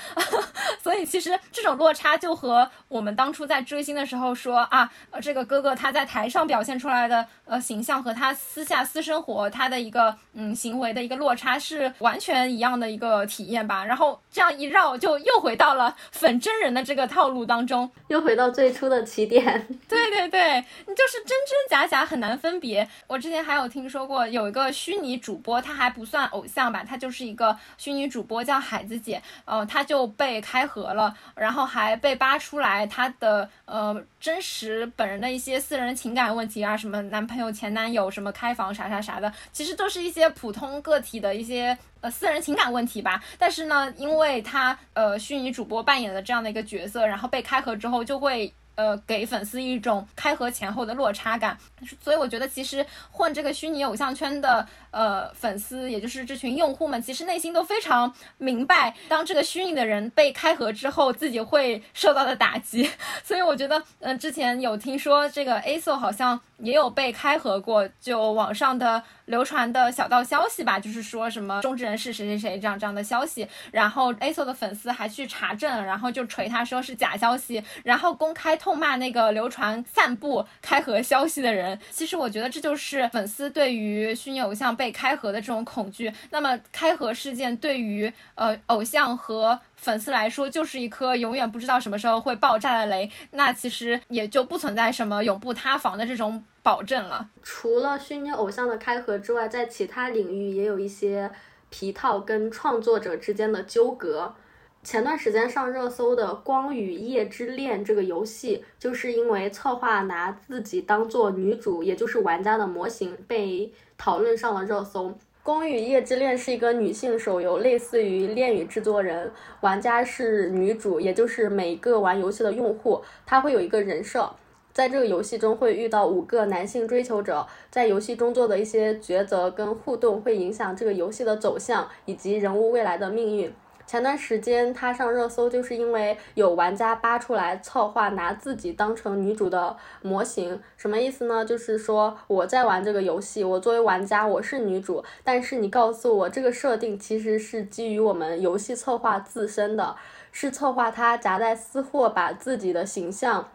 [0.81, 4.89] 所以其实这种落差就和我们当初在追星的时候说啊，
[5.21, 13.83] 这个哥哥他在台上表现出来的呃形象和他私下私生活他的一个嗯行为的一个落差是完全一样的一个体验吧。
[13.83, 19.67] 然后这样一绕，就又回到了粉真人的这个套路当中，又回到最初的起点。
[19.89, 22.37] 对对对，你就是真真假假，很难。
[22.43, 43.23] 分别，我之前还有听说过有一个虚拟主播，他还不算偶像吧，他就是一个虚拟主播，叫像海子姐，呃，她就被开盒了，然后还被扒出来她的呃真实本人的一些私人情感问题啊，什么男朋友、前男友，什么开房啥啥啥的，其实都是一些普通个体的一些呃私人情感问题吧。
[43.39, 48.53] 但是呢，因为他呃虚拟主播扮演的这样的一个角色，然后被开盒之后就会。
[48.75, 51.57] 呃，给粉丝一种开盒前后的落差感，
[52.01, 62.89] 所以我觉得其实混这个虚拟偶像圈的呃粉丝，也就是这群用户们，其实内心都非常明白，当这个虚拟的人被开盒之后，自己会受到的打击。
[63.23, 69.03] 所以我觉得，嗯，之前有听说这个 Aso 好像也有被开盒过，就网上的。
[69.27, 81.79] 流传的小道消息吧，就是说什么中之人是谁谁谁这样这样的消息，然后 ASO 的粉丝还去查证，然后就锤他说是假消息，然后公开痛骂那个流传散布开盒消息的人。
[81.89, 86.11] 其实我觉得这就是粉丝对于虚拟偶像被开盒的这种恐惧。
[86.31, 96.43] 那么开盒事件对于呃偶像和粉丝来说就是一颗永远不知道什么时候会爆炸的雷，那其实也就不存在什么永不塌房的这种。
[96.63, 97.29] 保证了。
[97.43, 101.29] 除了虚拟偶像的开盒之外，在其他领域也有一些
[101.69, 104.33] 皮套跟创作者之间的纠葛。
[104.81, 115.19] 前段时间上热搜的《光与夜之恋》这个游戏，就是因为策划拿自己当做女主，也就是玩家的模型，被讨论上了热搜。
[115.43, 119.29] 宫与夜之恋》是一个女性手游，类似于恋与制作人，
[119.59, 124.33] 玩家是女主，也就是每个玩游戏的用户，她会有一个人设。
[124.71, 133.53] 在这个游戏中会遇到五个男性追求者，在游戏中做的一些抉择跟互动会影响这个游戏的走向以及人物未来的命运。
[133.85, 141.45] 前段时间他上热搜，就是因为有玩家扒出来策划拿自己当成女主的模型，什么意思呢？
[141.45, 149.95] 就是说我在玩这个游戏，我作为玩家我是女主，但是你告诉我这个设定其实是基于我们游戏策划自身的，
[150.31, 153.49] 是策划他夹带私货，把自己的形象。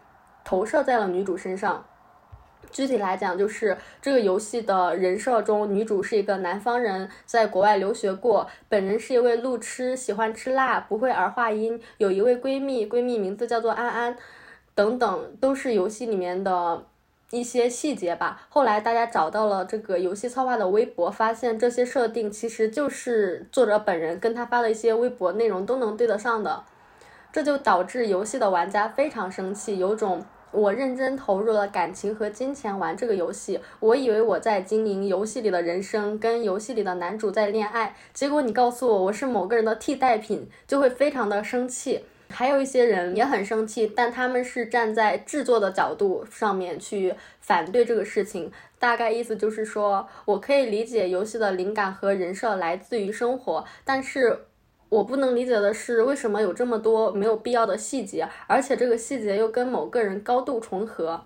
[0.45, 1.85] 投射在了女主身上。
[2.71, 14.15] 具体来讲，就是这个游戏的人设中，女主是一个南方人，在国外留学过，本人是一位路痴，喜欢吃辣，不会儿化音，有一位闺蜜，闺蜜名字叫做安安，
[14.75, 16.83] 等等，都是游戏里面的
[17.31, 18.41] 一些细节吧。
[18.49, 26.63] 后来大家找到了这个游戏策划的微博，发现这些设定其实就是作者本人跟他发的一些微博内容都能对得上的，
[27.33, 30.23] 这就导致游戏的玩家非常生气，有种。
[30.51, 42.01] 我认真投入了感情和金钱玩这个游戏，我以为我在经营游戏里的人生，跟游戏里的男主在恋爱，结果你告诉我我是某个人的替代品，就会非常的生气。
[42.31, 54.45] 还有一些人也很生气，但他们是站在制作的角度上面去反对这个事情，大概意思就是说我可以理解游戏的灵感和人设来自于生活，但是。
[54.89, 61.21] 我不能理解的是，为什么有这么多没有必要的细节，而且这个细节又跟某个人高度重合，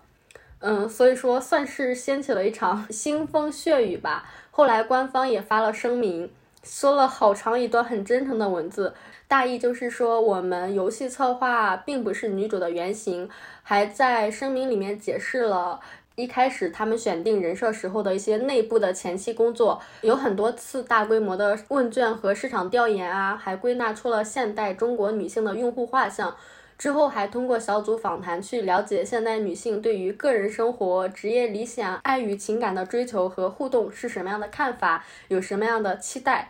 [0.60, 4.30] 嗯，所以说算是掀起了一场腥风血雨吧。
[4.52, 6.30] 后来官方也发了声明，
[6.62, 8.94] 说了好长一段很真诚的文字，
[9.28, 13.30] 大意就是说我们游戏策划并不是女主的原型，
[13.64, 15.80] 还在声明里面解释了。
[16.16, 26.36] 一开始他们选定人设时候的一些内部的前期工作，有很多次大规模的问卷和市场调研啊，还归纳出了现代中国女性的用户画像。
[26.78, 36.50] 之后还通过小组访谈去了解现代女性对于个人生活、职业理想、爱与情感的追求和互动是什么样的看法，有什么样的期待。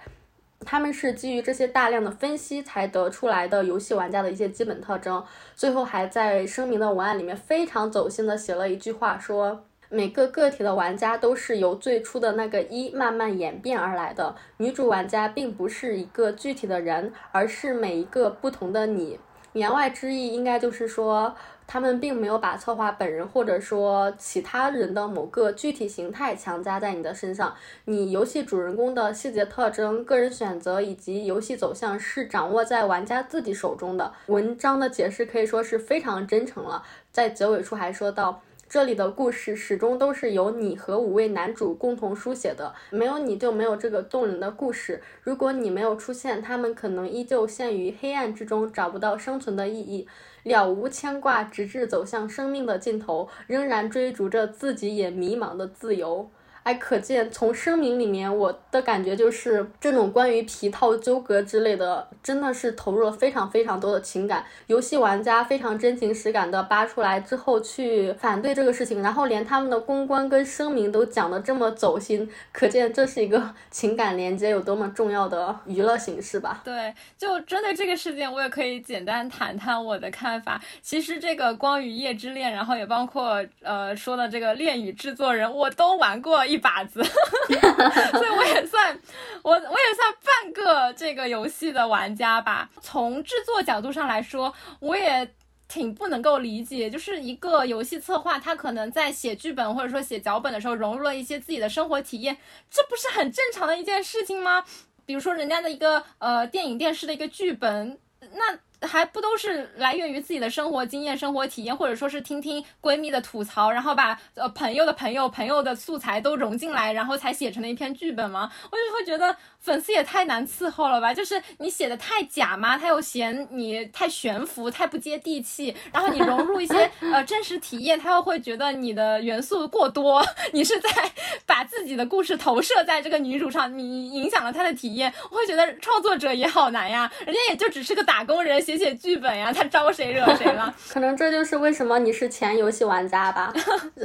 [0.66, 5.24] 他们是基于这些大量的分析才得出来的游戏玩家的一些基本特征，
[5.56, 19.20] 最后还在声明的文案里面非常走心的写了一句话，说每个个体的玩家都是由最初的那个一慢慢演变而来的，女主玩家并不是一个具体的人，而是每一个不同的你。
[19.54, 21.36] 言外之意应该就是说。
[21.66, 27.56] 他们并没有把策划本人或者说其他人的某个具体形态强加在你的身上，
[27.86, 34.14] 你游戏主人公的细节特征、个人选择以及游戏走向是掌握在玩家自己手中的。
[34.28, 38.42] 文章的解释可以说是非常真诚了，在结尾处还说到。
[38.70, 45.00] 这里的故事始终都是由你和五位男主共同书写的，没有你就没有这个动人的故事。
[45.22, 50.08] 如果你没有出现，他们可能依旧陷于黑暗之中，找不到生存的意义，
[50.44, 56.30] 了无牵挂，直至走向生命的尽头，仍然追逐着自己也迷茫的自由。
[56.64, 64.46] 哎，可见从声明里面，我的感觉就是这种关于皮套纠葛之类的，真的是投入了非常非常多的情感。
[64.68, 76.62] 游戏玩家非常真情实感的扒出来之后去反对这个事情，然后连他们的公关跟声明都讲的这么走心，可见这是一个 情感连接有多么重要的娱乐形式吧？
[76.64, 80.62] 对，就针对这个事件，我也可以简单谈谈我的看法。
[80.82, 86.42] 其实这个《光与夜之恋》，然后也包括呃说的这个《恋与制作人》，我都玩过。
[86.54, 89.00] 一把子， 所以我也算
[89.42, 92.70] 我我也算半个这个游戏的玩家吧。
[92.80, 95.34] 从制作角度上来说，我也
[95.68, 102.38] 挺不能够理解，就是一个游戏策划，他可能在写剧本或者说写脚本的时候，融入了一些自己的生活体验，
[102.70, 104.64] 这不是很正常的一件事情吗？
[105.06, 108.00] 比如说人家的一个呃电影电视的一个剧本，
[108.36, 108.60] 那。
[108.88, 118.52] 还不都是来源于自己的生活经验、生活体验，或者说是听听闺蜜的吐槽，然后把呃朋友的朋友、朋友的素材都融进来，然后才写成了一篇剧本吗？
[118.70, 121.14] 我就会觉得粉丝也太难伺候了吧！
[121.14, 122.78] 就是你写的太假吗？
[122.78, 130.22] 他又嫌你太悬浮、太不接地气，然后你融入一些呃真实体验，他又会觉得你的元素过多，
[130.52, 130.90] 你是在
[131.48, 135.14] 把自己的故事投射在这个女主上，你影响了她的体验。
[135.32, 138.73] 我会觉得创作者也好难呀，人家也就只是个打工人写。
[138.78, 140.74] 写写剧本呀，他招谁惹谁了？
[140.90, 143.54] 可能这就是为什么你是前游戏玩家吧，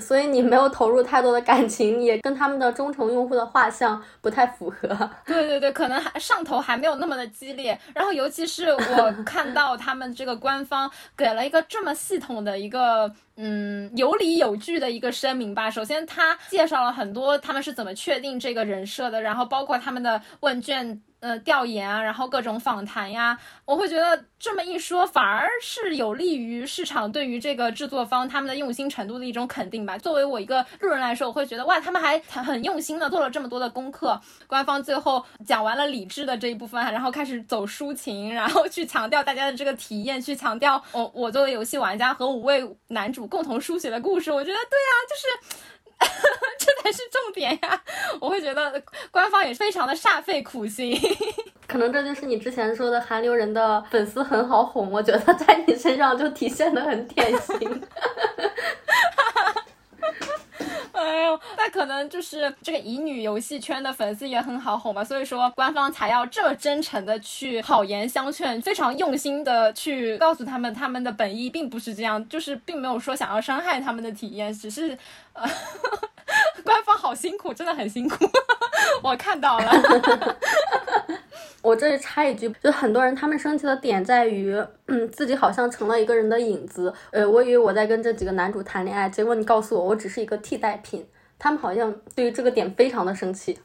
[0.01, 5.11] 所以你没有投入太多的感情，也跟他们的忠诚用户的画像不太符合。
[5.25, 7.79] 对对对，可能还上头还没有那么的激烈。
[7.95, 13.13] 然后尤其是我看到他们这个官方给了一个这么系统的一个。
[13.41, 15.71] 嗯，有理有据的一个声明吧。
[15.71, 21.01] 首先，他介绍了很多他们是怎么确定这个人设的，然后包括他们的问卷。
[21.21, 29.99] 呃，调研啊，然后各种访谈呀，我会觉得这么一说，反而是有利于市场对于这个制作方他们的用心程度的一种肯定吧。
[29.99, 34.21] 作为我一个路人来说，我会觉得哇，他们还很用心的做了这么多的功课。
[34.47, 44.31] 官方最后讲完了理智的这一部分，然后开始走抒情，然后去强调大家的这个体验，去强调我我作为游戏玩家和五位男主共同书写的故事。
[44.31, 45.65] 我觉得对啊，就是。
[46.59, 47.83] 这才是重点呀！
[48.21, 50.99] 我会觉得官方也非常的煞费苦心，
[51.67, 57.59] 可能这就是你之前说的韩流人的粉丝很好哄，我觉得在你身上就体现的很典型。
[60.93, 74.97] 哎呦，那可能就是这个乙女游戏圈的粉丝也很好哄吧，所以说官方才要这么真诚的去好言相劝，非常用心的去告诉他们，他们的本意并不是这样，就是并没有说想要伤害他们的体验，只是
[75.33, 75.49] 呃，
[76.65, 78.29] 官方好辛苦，真的很辛苦，
[79.03, 79.71] 我看到了。
[81.69, 84.57] 我这里插一句，就很多人他们生气的点在于，
[84.87, 86.93] 嗯，自己好像成了一个人的影子。
[87.11, 91.07] 呃，我以为我在跟这几个男主谈恋爱，结果你告诉我我只是一个替代品。
[91.39, 93.59] 他们好像对于这个点非常的生气。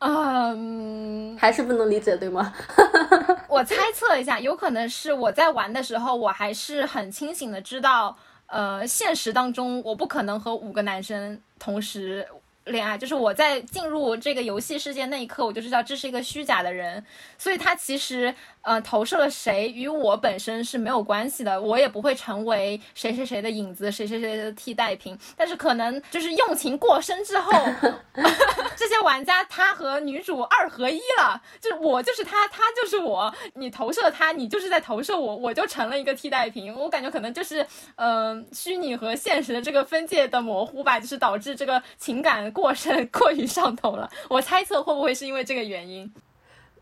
[0.00, 2.52] 嗯，还是不能理解，对吗？
[3.48, 8.14] 我猜测一下，有可能是我在玩的时候，我还是很清醒的知道，
[8.48, 12.26] 呃，现实当中我不可能和五个男生同时。
[12.64, 17.04] 恋爱就是我在进入这个游戏世界那一刻，我就知道这是一个虚假的人，
[17.38, 18.34] 所以他其实。
[18.64, 25.18] 呃，投射了谁与我本身是没有关系的，我也不会成为谁谁谁的影子，谁谁谁的替代品。
[25.36, 27.52] 但是可能就是用情过深之后，
[28.74, 36.74] 这些玩家他和女主二合一了，就是我就是他，他就是我，你投射他，你就是在投射我，我就成了一个替代品。
[36.74, 44.08] 我感觉可能就是嗯，虚拟和现实的这个分界的模糊吧，就是导致这个情感过深，过于上头了。
[44.30, 46.10] 我猜测会不会是因为这个原因？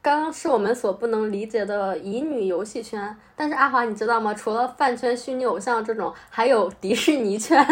[0.01, 4.35] 刚刚是我们所不能理解的乙女游戏圈，但是阿华，你知道吗？
[4.35, 7.65] 除了饭圈、虚拟偶像这种，还有迪士尼圈。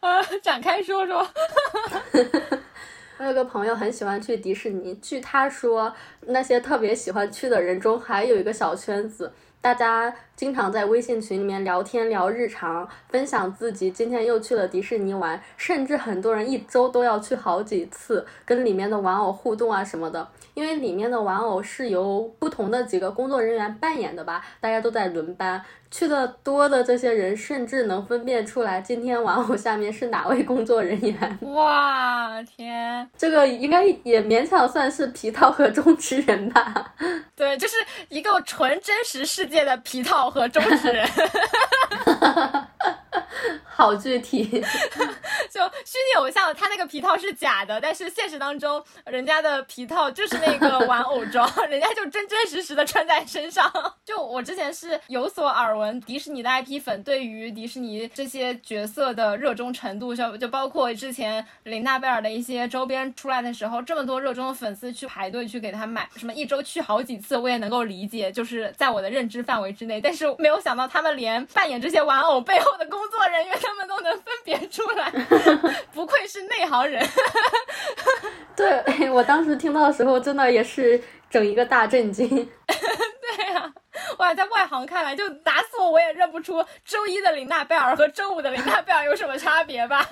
[0.00, 1.26] 啊， 展开说说。
[3.18, 5.92] 我有个朋友很喜欢去迪士尼，据他说，
[6.22, 9.32] 那些特别喜欢去的人中，还有一个小圈子。
[9.62, 20.26] 大家经常在微信群里面聊天聊日常，分享自己今天又去了迪士尼玩，甚至很多人一周都要去好几次，跟里面的玩偶互动啊什么的。
[20.60, 25.64] 因为里面的玩偶是由不同的几个工作人员扮演的吧，大家都在轮班。
[25.90, 31.38] 去的多的这些人，甚至能分辨出来今天玩偶下面是哪位工作人员。
[31.54, 36.94] 哇天，这个应该也勉强算是皮套和中之人吧？
[37.34, 37.76] 对，就是
[38.10, 41.08] 一个纯真实世界的皮套和中之人。
[43.64, 44.44] 好具体，
[45.50, 53.70] 就虚拟偶像，他那个皮套是假的，但是现实当中，人家的皮套就是那个玩偶装，人家就真真实实的穿在身上。
[54.04, 70.00] 就我之前是有所耳闻，迪士尼的 IP 粉对于迪士尼这些角色的热衷程度，就就包括之前琳娜贝尔的一些周边出来的时候，这么多热衷的粉丝去排队去给他买，什么一周去好几次，我也能够理解，就是在我的认知范围之内。
[70.00, 73.58] 但是没有想到他们连扮演这些玩偶背后的工作人员。
[73.60, 75.10] 他们都能分别出来，
[75.92, 77.06] 不愧是内行人。
[78.56, 82.28] 对我当时听到的时候，真的也是整一个大震惊。
[82.66, 83.72] 对呀，
[84.18, 90.06] 哇，在外行看来，就打死我我也认不出周一的林娜贝尔和周五的林娜贝尔有什么差别吧。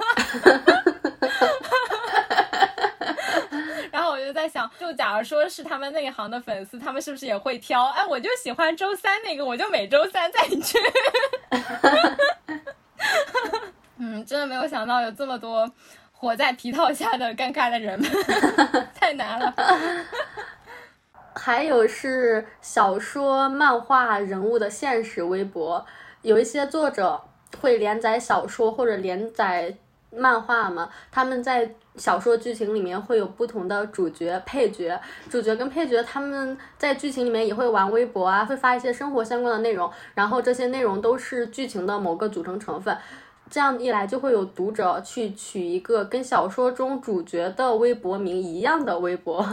[3.91, 7.87] 然后我就在想，就假如说是他们内行的粉丝，他们是不是也会挑？
[7.87, 10.79] 哎，我就喜欢周三那个，我就每周三再去。
[13.99, 15.71] 嗯，真的没有想到有这么多
[16.13, 18.11] 活在皮套下的尴尬的人们，
[18.95, 19.55] 太难了。
[21.35, 25.85] 还有是小说、漫画人物的现实微博，
[26.23, 27.21] 有一些作者
[27.61, 29.77] 会连载小说或者连载
[30.11, 42.97] 漫画嘛，他们在小说剧情里面会有不同的主角、配角，主角跟配角他们在剧情里面也会玩微博啊，会发一些生活相关的内容，然后这些内容都是剧情的某个组成成分。
[43.51, 49.45] 这样一来就会有读者去取一个跟小说中主角的微博名一样的微博，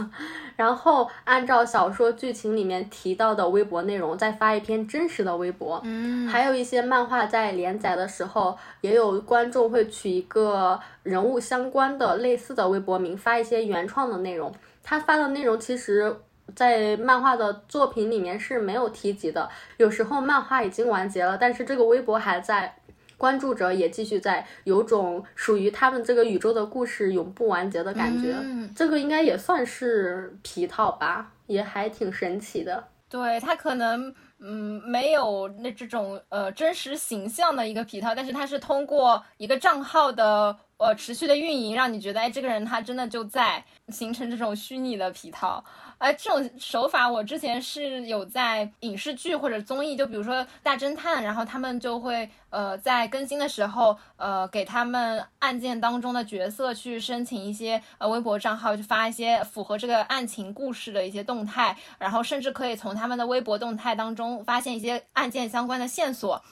[0.54, 5.80] 然后按照小说剧情里面提到的微博内容再发一篇真实的微博。
[5.84, 14.52] 嗯，还有一些漫画在连载的时候，也有观众会取一个人物相关的类似的微博名，发一些原创的内容。
[14.82, 16.16] 他发的内容其实。
[16.54, 19.50] 在漫画的作品里面是没有提及的。
[19.78, 22.72] 有时候漫画已经完结了，但是这个微博还在，
[23.16, 28.34] 关注者也继续在，有种属于他们这个宇宙的故事永不完结的感觉。
[28.40, 32.88] 嗯这个应该也算是皮套吧，也还挺神奇的。
[33.08, 45.64] 对他可能嗯没有那这种呃真实形象的一个皮套，但是它是通过一个账号的呃持续的运营，让你觉得哎这个人他真的就在形成这种虚拟的皮套。
[45.98, 66.42] 哎，这种手法我之前是有在影视剧或者综艺，就比如说大侦探，然后他们就会呃在更新的时候，呃给他们案件当中的角色去申请一些呃微博账号，去发一些符合这个案情故事的一些动态，然后甚至可以从他们的微博动态当中发现一些案件相关的线索。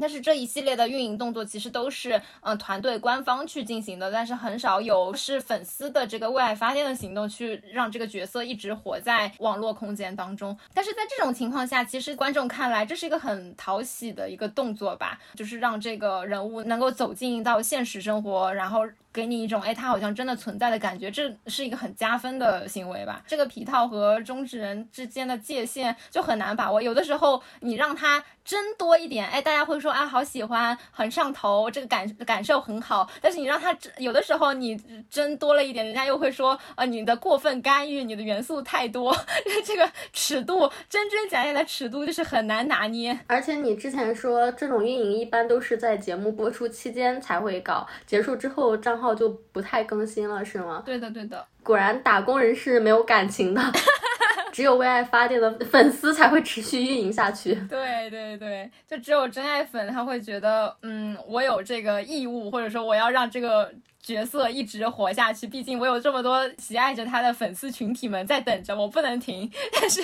[0.00, 10.56] 但是这一系列的运营动作其实都是嗯团队官方去进行的，但是很少有是粉丝的这个为爱发电的行动去让这个角色一直活在网络空间当中。
[10.74, 18.86] 但是在这种情况下，其实观众看来这是一个很讨喜的一个动作吧，就是让这个人物能够走进到现实生活，然后。
[19.18, 23.20] 给你一种哎，他好像真的存在的感觉，这是一个很加分的行为吧？
[23.26, 26.80] 这个皮套和中之人之间的界限就很难把握。
[26.80, 33.10] 有的时候你让他真多一点，哎，大家会说啊，好喜欢，很上头，这个感感受很好。
[33.20, 39.12] 但是你让他有的时候你真多了一点，人家又会说啊，你的过分干预，你的元素太多，
[39.66, 43.18] 这个尺度真真假假的尺度就是很难拿捏。
[43.26, 49.07] 而且你之前说这种运营一般都是在节目播出期间才会搞，结束之后账号。
[49.14, 50.82] 就不太更新了，是吗？
[50.84, 51.44] 对的，对的。
[51.62, 53.62] 果然打工人是没有感情的，
[54.52, 57.54] 只有为爱发电的粉丝才会持续运营下去。
[57.68, 63.70] 对对对，就只有真爱粉他会觉得，嗯，我有这个义务，或者说我要让这个
[64.02, 65.46] 角色一直活下去。
[65.46, 69.50] 毕竟我有这么多喜爱着他的粉丝群体们在等着，我不能停。
[69.78, 70.02] 但是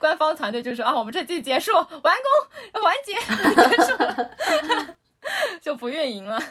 [0.00, 3.14] 官方团队就说啊，我们这季结束，完工，完结，
[3.70, 4.30] 结束了，
[5.62, 6.42] 就不运营了。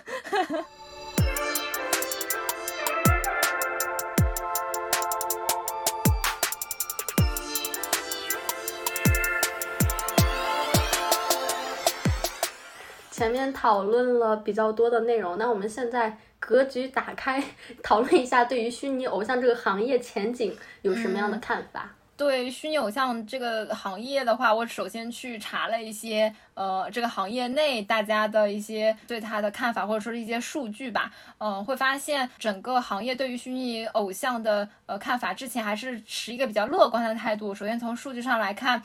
[13.23, 17.41] 前面讨论了比较多的内容，那我们现在格局打开，
[17.81, 21.89] 讨论一下对于虚拟偶像这个行业前景有什么样的看法？
[22.17, 31.09] 对虚拟偶像这个行业的话，我首先去查了一些，呃，这个行业内大家的一些对它的看法，或者说是一些数据吧。
[31.37, 37.55] 嗯，会发现整个行业对于虚拟偶像的呃看法，之前还是持一个比较乐观的态度。
[37.55, 38.83] 首先从数据上来看。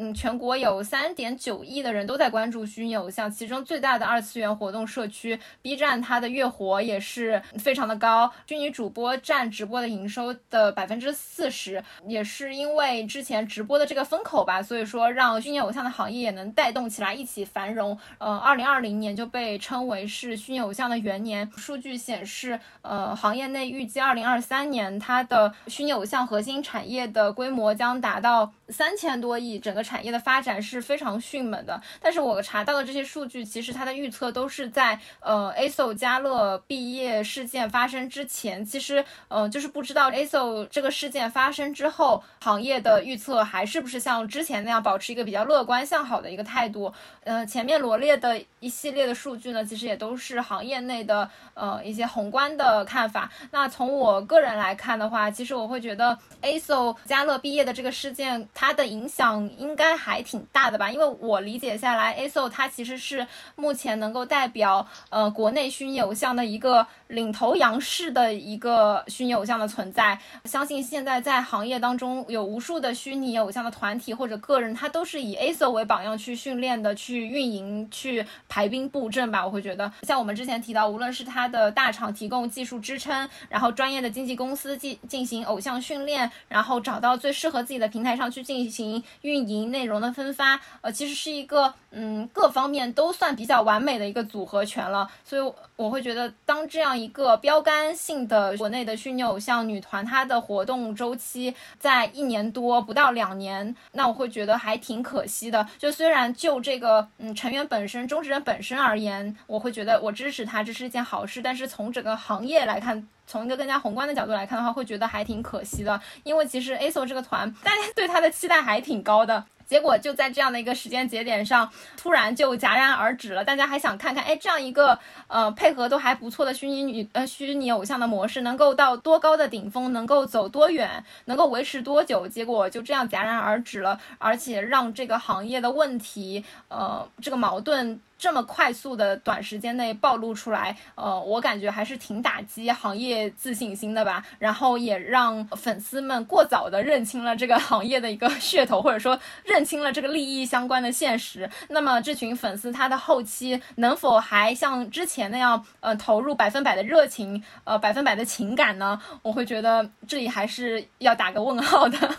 [0.00, 17.98] 嗯，全国有三点九亿的人都在关注虚拟偶像，其中最大的二次元活动社区 B 站，它的月活也是非常的高，虚拟主播占直播的营收的百分之四十，也是因为之前直播的这个风口吧，所以说让虚拟偶像的行业也能带动起来，一起繁荣。
[18.18, 21.50] 呃，二零二零年就被称为是虚拟偶像的元年。
[21.56, 29.87] 数据显示，呃，行业内预计二零二三年它的虚拟偶像核心产业的规模将达到三千多亿，整个。
[29.88, 46.92] 产业的发展是非常迅猛的，但是我查到的这些数据，其实它的预测都是在呃 ASO 加乐毕业事件发生之前，其实呃就是不知道 ASO 这个事件发生之后，行业的预测还是不是像之前那样保持一个比较乐观向好的一个态度。
[47.24, 53.30] 呃，前面罗列的一系列的数据呢，其实也都是行业内的呃一些宏观的看法。
[53.52, 59.77] 那从我个人来看的话，其实我会觉得 ASO 加乐毕业的这个事件，它的影响应。
[59.78, 63.24] 应该还挺大的吧，因为我理解下来，ASO 它其实是
[63.54, 70.18] 目前能够代表呃国内虚拟偶像的一个领头羊式的一个虚拟偶像的存在。
[70.46, 79.46] 相信现在在行业当中有无数的虚拟偶像的团体或者个人，他都是以 ASO 为榜样去训练的、去运营、去排兵布阵吧。
[79.46, 89.67] 我会觉得，像我们之前提到，无论是他的大厂提供技术支撑，然后专业的经纪公司进进行偶像训练，然后找到最适合自己的平台上去进行运营。
[89.68, 95.08] 内容的分发，呃，其实是一个嗯各方面都算比较完美的一个组合拳了。
[95.24, 105.66] 所以我会觉得，当这样一个标杆性的国内的虚拟偶像女团，她的活动周期在一年多不到两年，那我会觉得还挺可惜的。
[105.78, 111.40] 就虽然就这个嗯成员本身、中之人本身而言，我会觉得我支持他，这是一件好事。
[111.40, 116.00] 但是从整个行业来看，从一个更加宏观的角度来看的话，会觉得还挺可惜的。
[116.24, 119.44] 因为其实 A S O 这个团，大家对他的期待还挺高的。
[119.68, 123.44] 结果就在这样的一个时间节点上，突然就戛然而止了。
[123.44, 132.26] 大家还想看看，哎，这样一个呃配合都还不错的虚拟女呃虚拟偶像的模式，能够到多高的顶峰，能够走多远，能够维持多久？
[132.26, 138.00] 结果就这样戛然而止了，而且让这个行业的问题，呃，这个矛盾。
[138.18, 144.24] 这么快速的短时间内暴露出来，呃，我感觉还是挺打击行业自信心的吧。
[144.40, 151.48] 然后也让粉丝们过早的认清了这个行业的一个噱头，或者说认清了这个利益相关的现实。
[151.68, 159.00] 那么这群粉丝他的后期能否还像之前那样，呃，投入百分百的热情，呃，百分百的情感呢？
[159.22, 162.16] 我会觉得这里还是要打个问号的。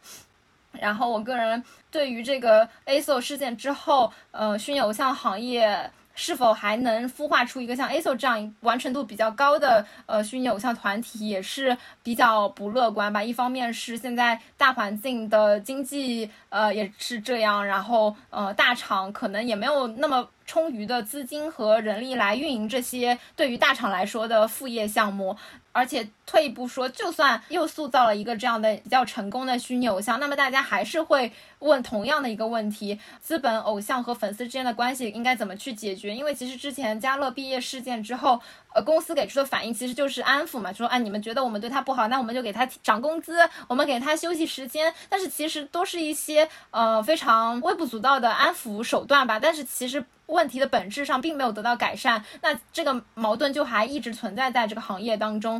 [0.72, 13.22] 然后我个人对于这个 A S O 事件之后，呃，虚拟偶像行业是否还能孵化出一个像 A S O 这样完成度比较高的呃虚拟偶像团体，也是比较不乐观吧。
[13.22, 20.28] 一方面是现在大环境的经济呃也是这样，然后呃大厂可能也没有那么。
[20.46, 25.36] 充裕的资金和人力来运营这些对于大厂来说的副业项目，
[25.72, 36.14] 而且退一步说，就算又塑造了一个这样的比较成功的虚拟偶像，那么大家还是会问同样的一个问题：资本、偶像和粉丝之间的关系应该怎么去解决？
[36.14, 38.40] 因为其实之前嘉乐毕业事件之后，
[38.74, 50.04] 呃，公司给出的反应其实就是安抚嘛，就说啊，你们觉得我们对他不好，那我们就给他涨工资，我们给他休息时间，但是其实都是一些呃非常微不足道的安抚手段吧，但是其实。
[50.30, 55.59] 问题的本质上并没有得到改善，那这个矛盾就还一直存在在这个行业当中。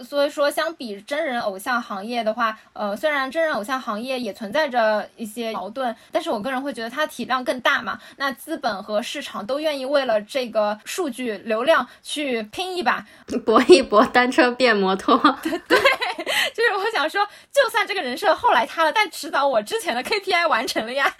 [0.00, 7.98] 所以说，相比真人偶像行业的话，呃，虽然真人偶像行业也存在着一些矛盾，但是我个人会觉得它体量更大嘛。
[8.16, 13.06] 那资本和市场都愿意为了这个数据流量去拼一把，
[13.46, 15.16] 搏一搏，单车变摩托。
[15.42, 15.78] 对 对，
[16.52, 21.14] 就是我想说，就算这个人设后来塌了，但迟早我之前的 KPI 完成了呀。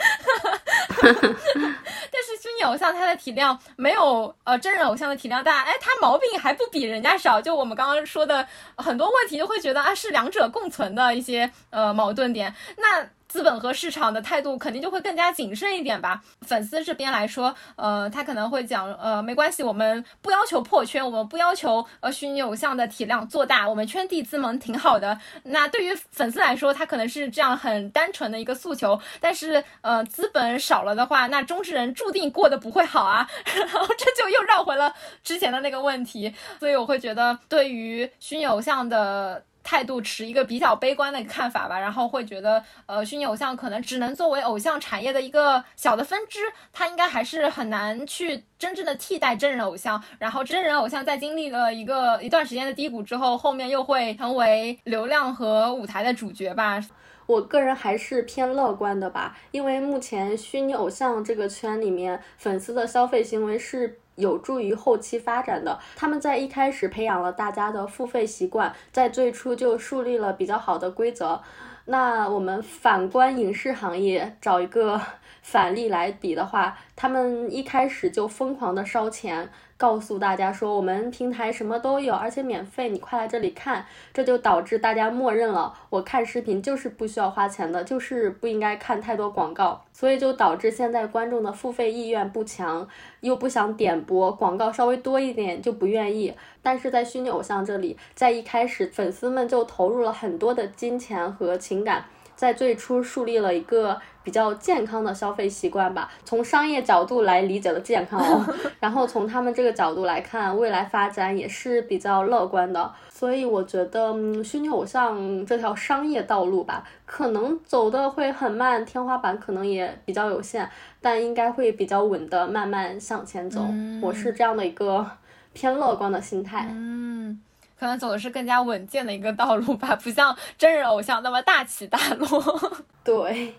[1.00, 7.40] 但是虚拟偶像它的体量没有呃真人偶像的体量大，哎，它毛病还不比人家少。
[7.40, 8.46] 就我们刚刚说的。
[8.76, 12.54] 很多问题就会觉得啊，是两者共存的一些呃矛盾点。
[12.76, 16.22] 那资本和市场的态度肯定就会更加谨慎一点吧。
[16.42, 25.18] 粉丝这边来说，呃，他可能会讲，呃，没关系，我们不要求破圈，我们不要求呃虚拟偶像的体量做大，我们圈地自萌挺好的。
[25.42, 29.00] 那对于粉丝来说，他可能是这样很单纯的一个诉求。
[29.18, 33.28] 但是呃，资本少了的话，那中之人注定过得不会好啊。
[33.52, 36.32] 然后这就又绕回了之前的那个问题。
[36.60, 39.42] 所以我会觉得，对于虚拟偶像的。
[39.64, 46.38] 态度持一个比较悲观的看法吧，然后会觉得，呃，虚拟偶像可能只能作为偶像产业的一个小的分支，
[46.72, 50.00] 它应该还是很难去真正的替代真人偶像。
[50.18, 56.78] 然后真人偶像在经历了一个一段时间的低谷之后，后面又会成为流量和舞台的主角吧。
[57.26, 63.98] 我个人还是偏乐观的吧，因为目前虚拟偶像这个圈里面，粉丝的消费行为是。
[64.16, 71.40] 有助于后期发展的，他们在一开始培养了大家的付费习惯，在最初就树立了比较好的规则。
[71.86, 75.00] 那我们反观影视行业，找一个
[75.44, 79.50] 反例来比的话，他们一开始就疯狂的烧钱。
[79.76, 83.84] 告诉大家说，我们平台什么都有，而且免费，你快来这里看。
[84.14, 89.84] 这就导致大家默认了，我看视频就是不需要花钱的，就是不应该看太多广告。
[89.92, 92.88] 所以就导致现在观众的付费意愿不强，
[93.20, 96.32] 又不想点播，广告稍微多一点就不愿意。
[96.62, 102.06] 但是在虚拟偶像这里，在一开始粉丝们就投入了很多的金钱和情感。
[102.36, 112.90] 在最初树立了一个比较健康的消费习惯吧，从商业角度来理解的健康哦， 然后从他们这个角度来看，未来发展也是比较乐观的。
[113.10, 120.68] 所以我觉得，嗯，虚拟偶像这条商业道路吧，可能走的会很慢，天花板可能也比较有限，
[121.00, 123.60] 但应该会比较稳的慢慢向前走。
[124.02, 125.06] 我是这样的一个
[125.52, 126.66] 偏乐观的心态。
[126.70, 127.40] 嗯。
[127.76, 132.28] 可能走的是更加稳健的一个道路吧，不像真人偶像那么大起大落。
[133.04, 133.54] 对。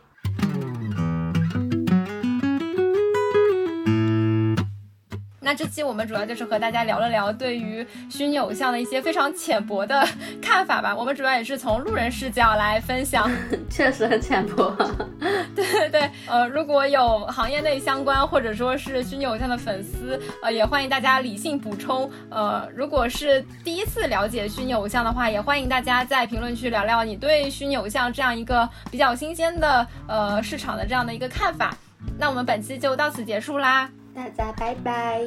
[5.46, 10.04] 那这期我们主要就是和大家聊了聊对于虚拟偶像的一些非常浅薄的
[10.42, 10.96] 看法吧。
[10.96, 13.30] 我们主要也是从路人视角来分享，
[13.70, 14.76] 确实很浅薄。
[15.56, 22.10] 对对对，呃，如果有行业内相关或者说是虚拟偶像的粉丝，呃，也欢迎大家理性补充。
[22.32, 31.78] 呃，如果是第一次了解虚拟偶像的话，也欢迎大家在评论区聊聊你对虚拟偶像这样一个比较新鲜的呃市场的这样的一个看法。
[32.18, 35.22] 那我们本期就到此结束啦，大家拜拜，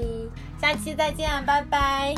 [0.59, 2.14] 下期再见，拜拜。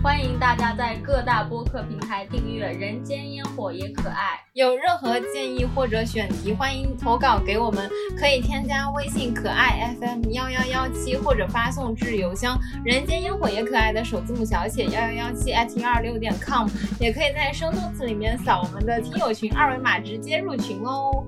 [0.00, 4.14] 欢迎大家在各大播客平台订阅《人间烟火也可爱》。
[4.52, 16.68] 有任何建议或者选题，欢迎投稿给我们，可以添加微信可爱 FM 幺幺幺七，或者发送至邮箱“人间烟火也可爱”的首字母小写幺幺幺七 at 幺二六点 com，
[17.00, 21.24] 也可以在生动词里面扫我们的听友群二维码直接入群哦。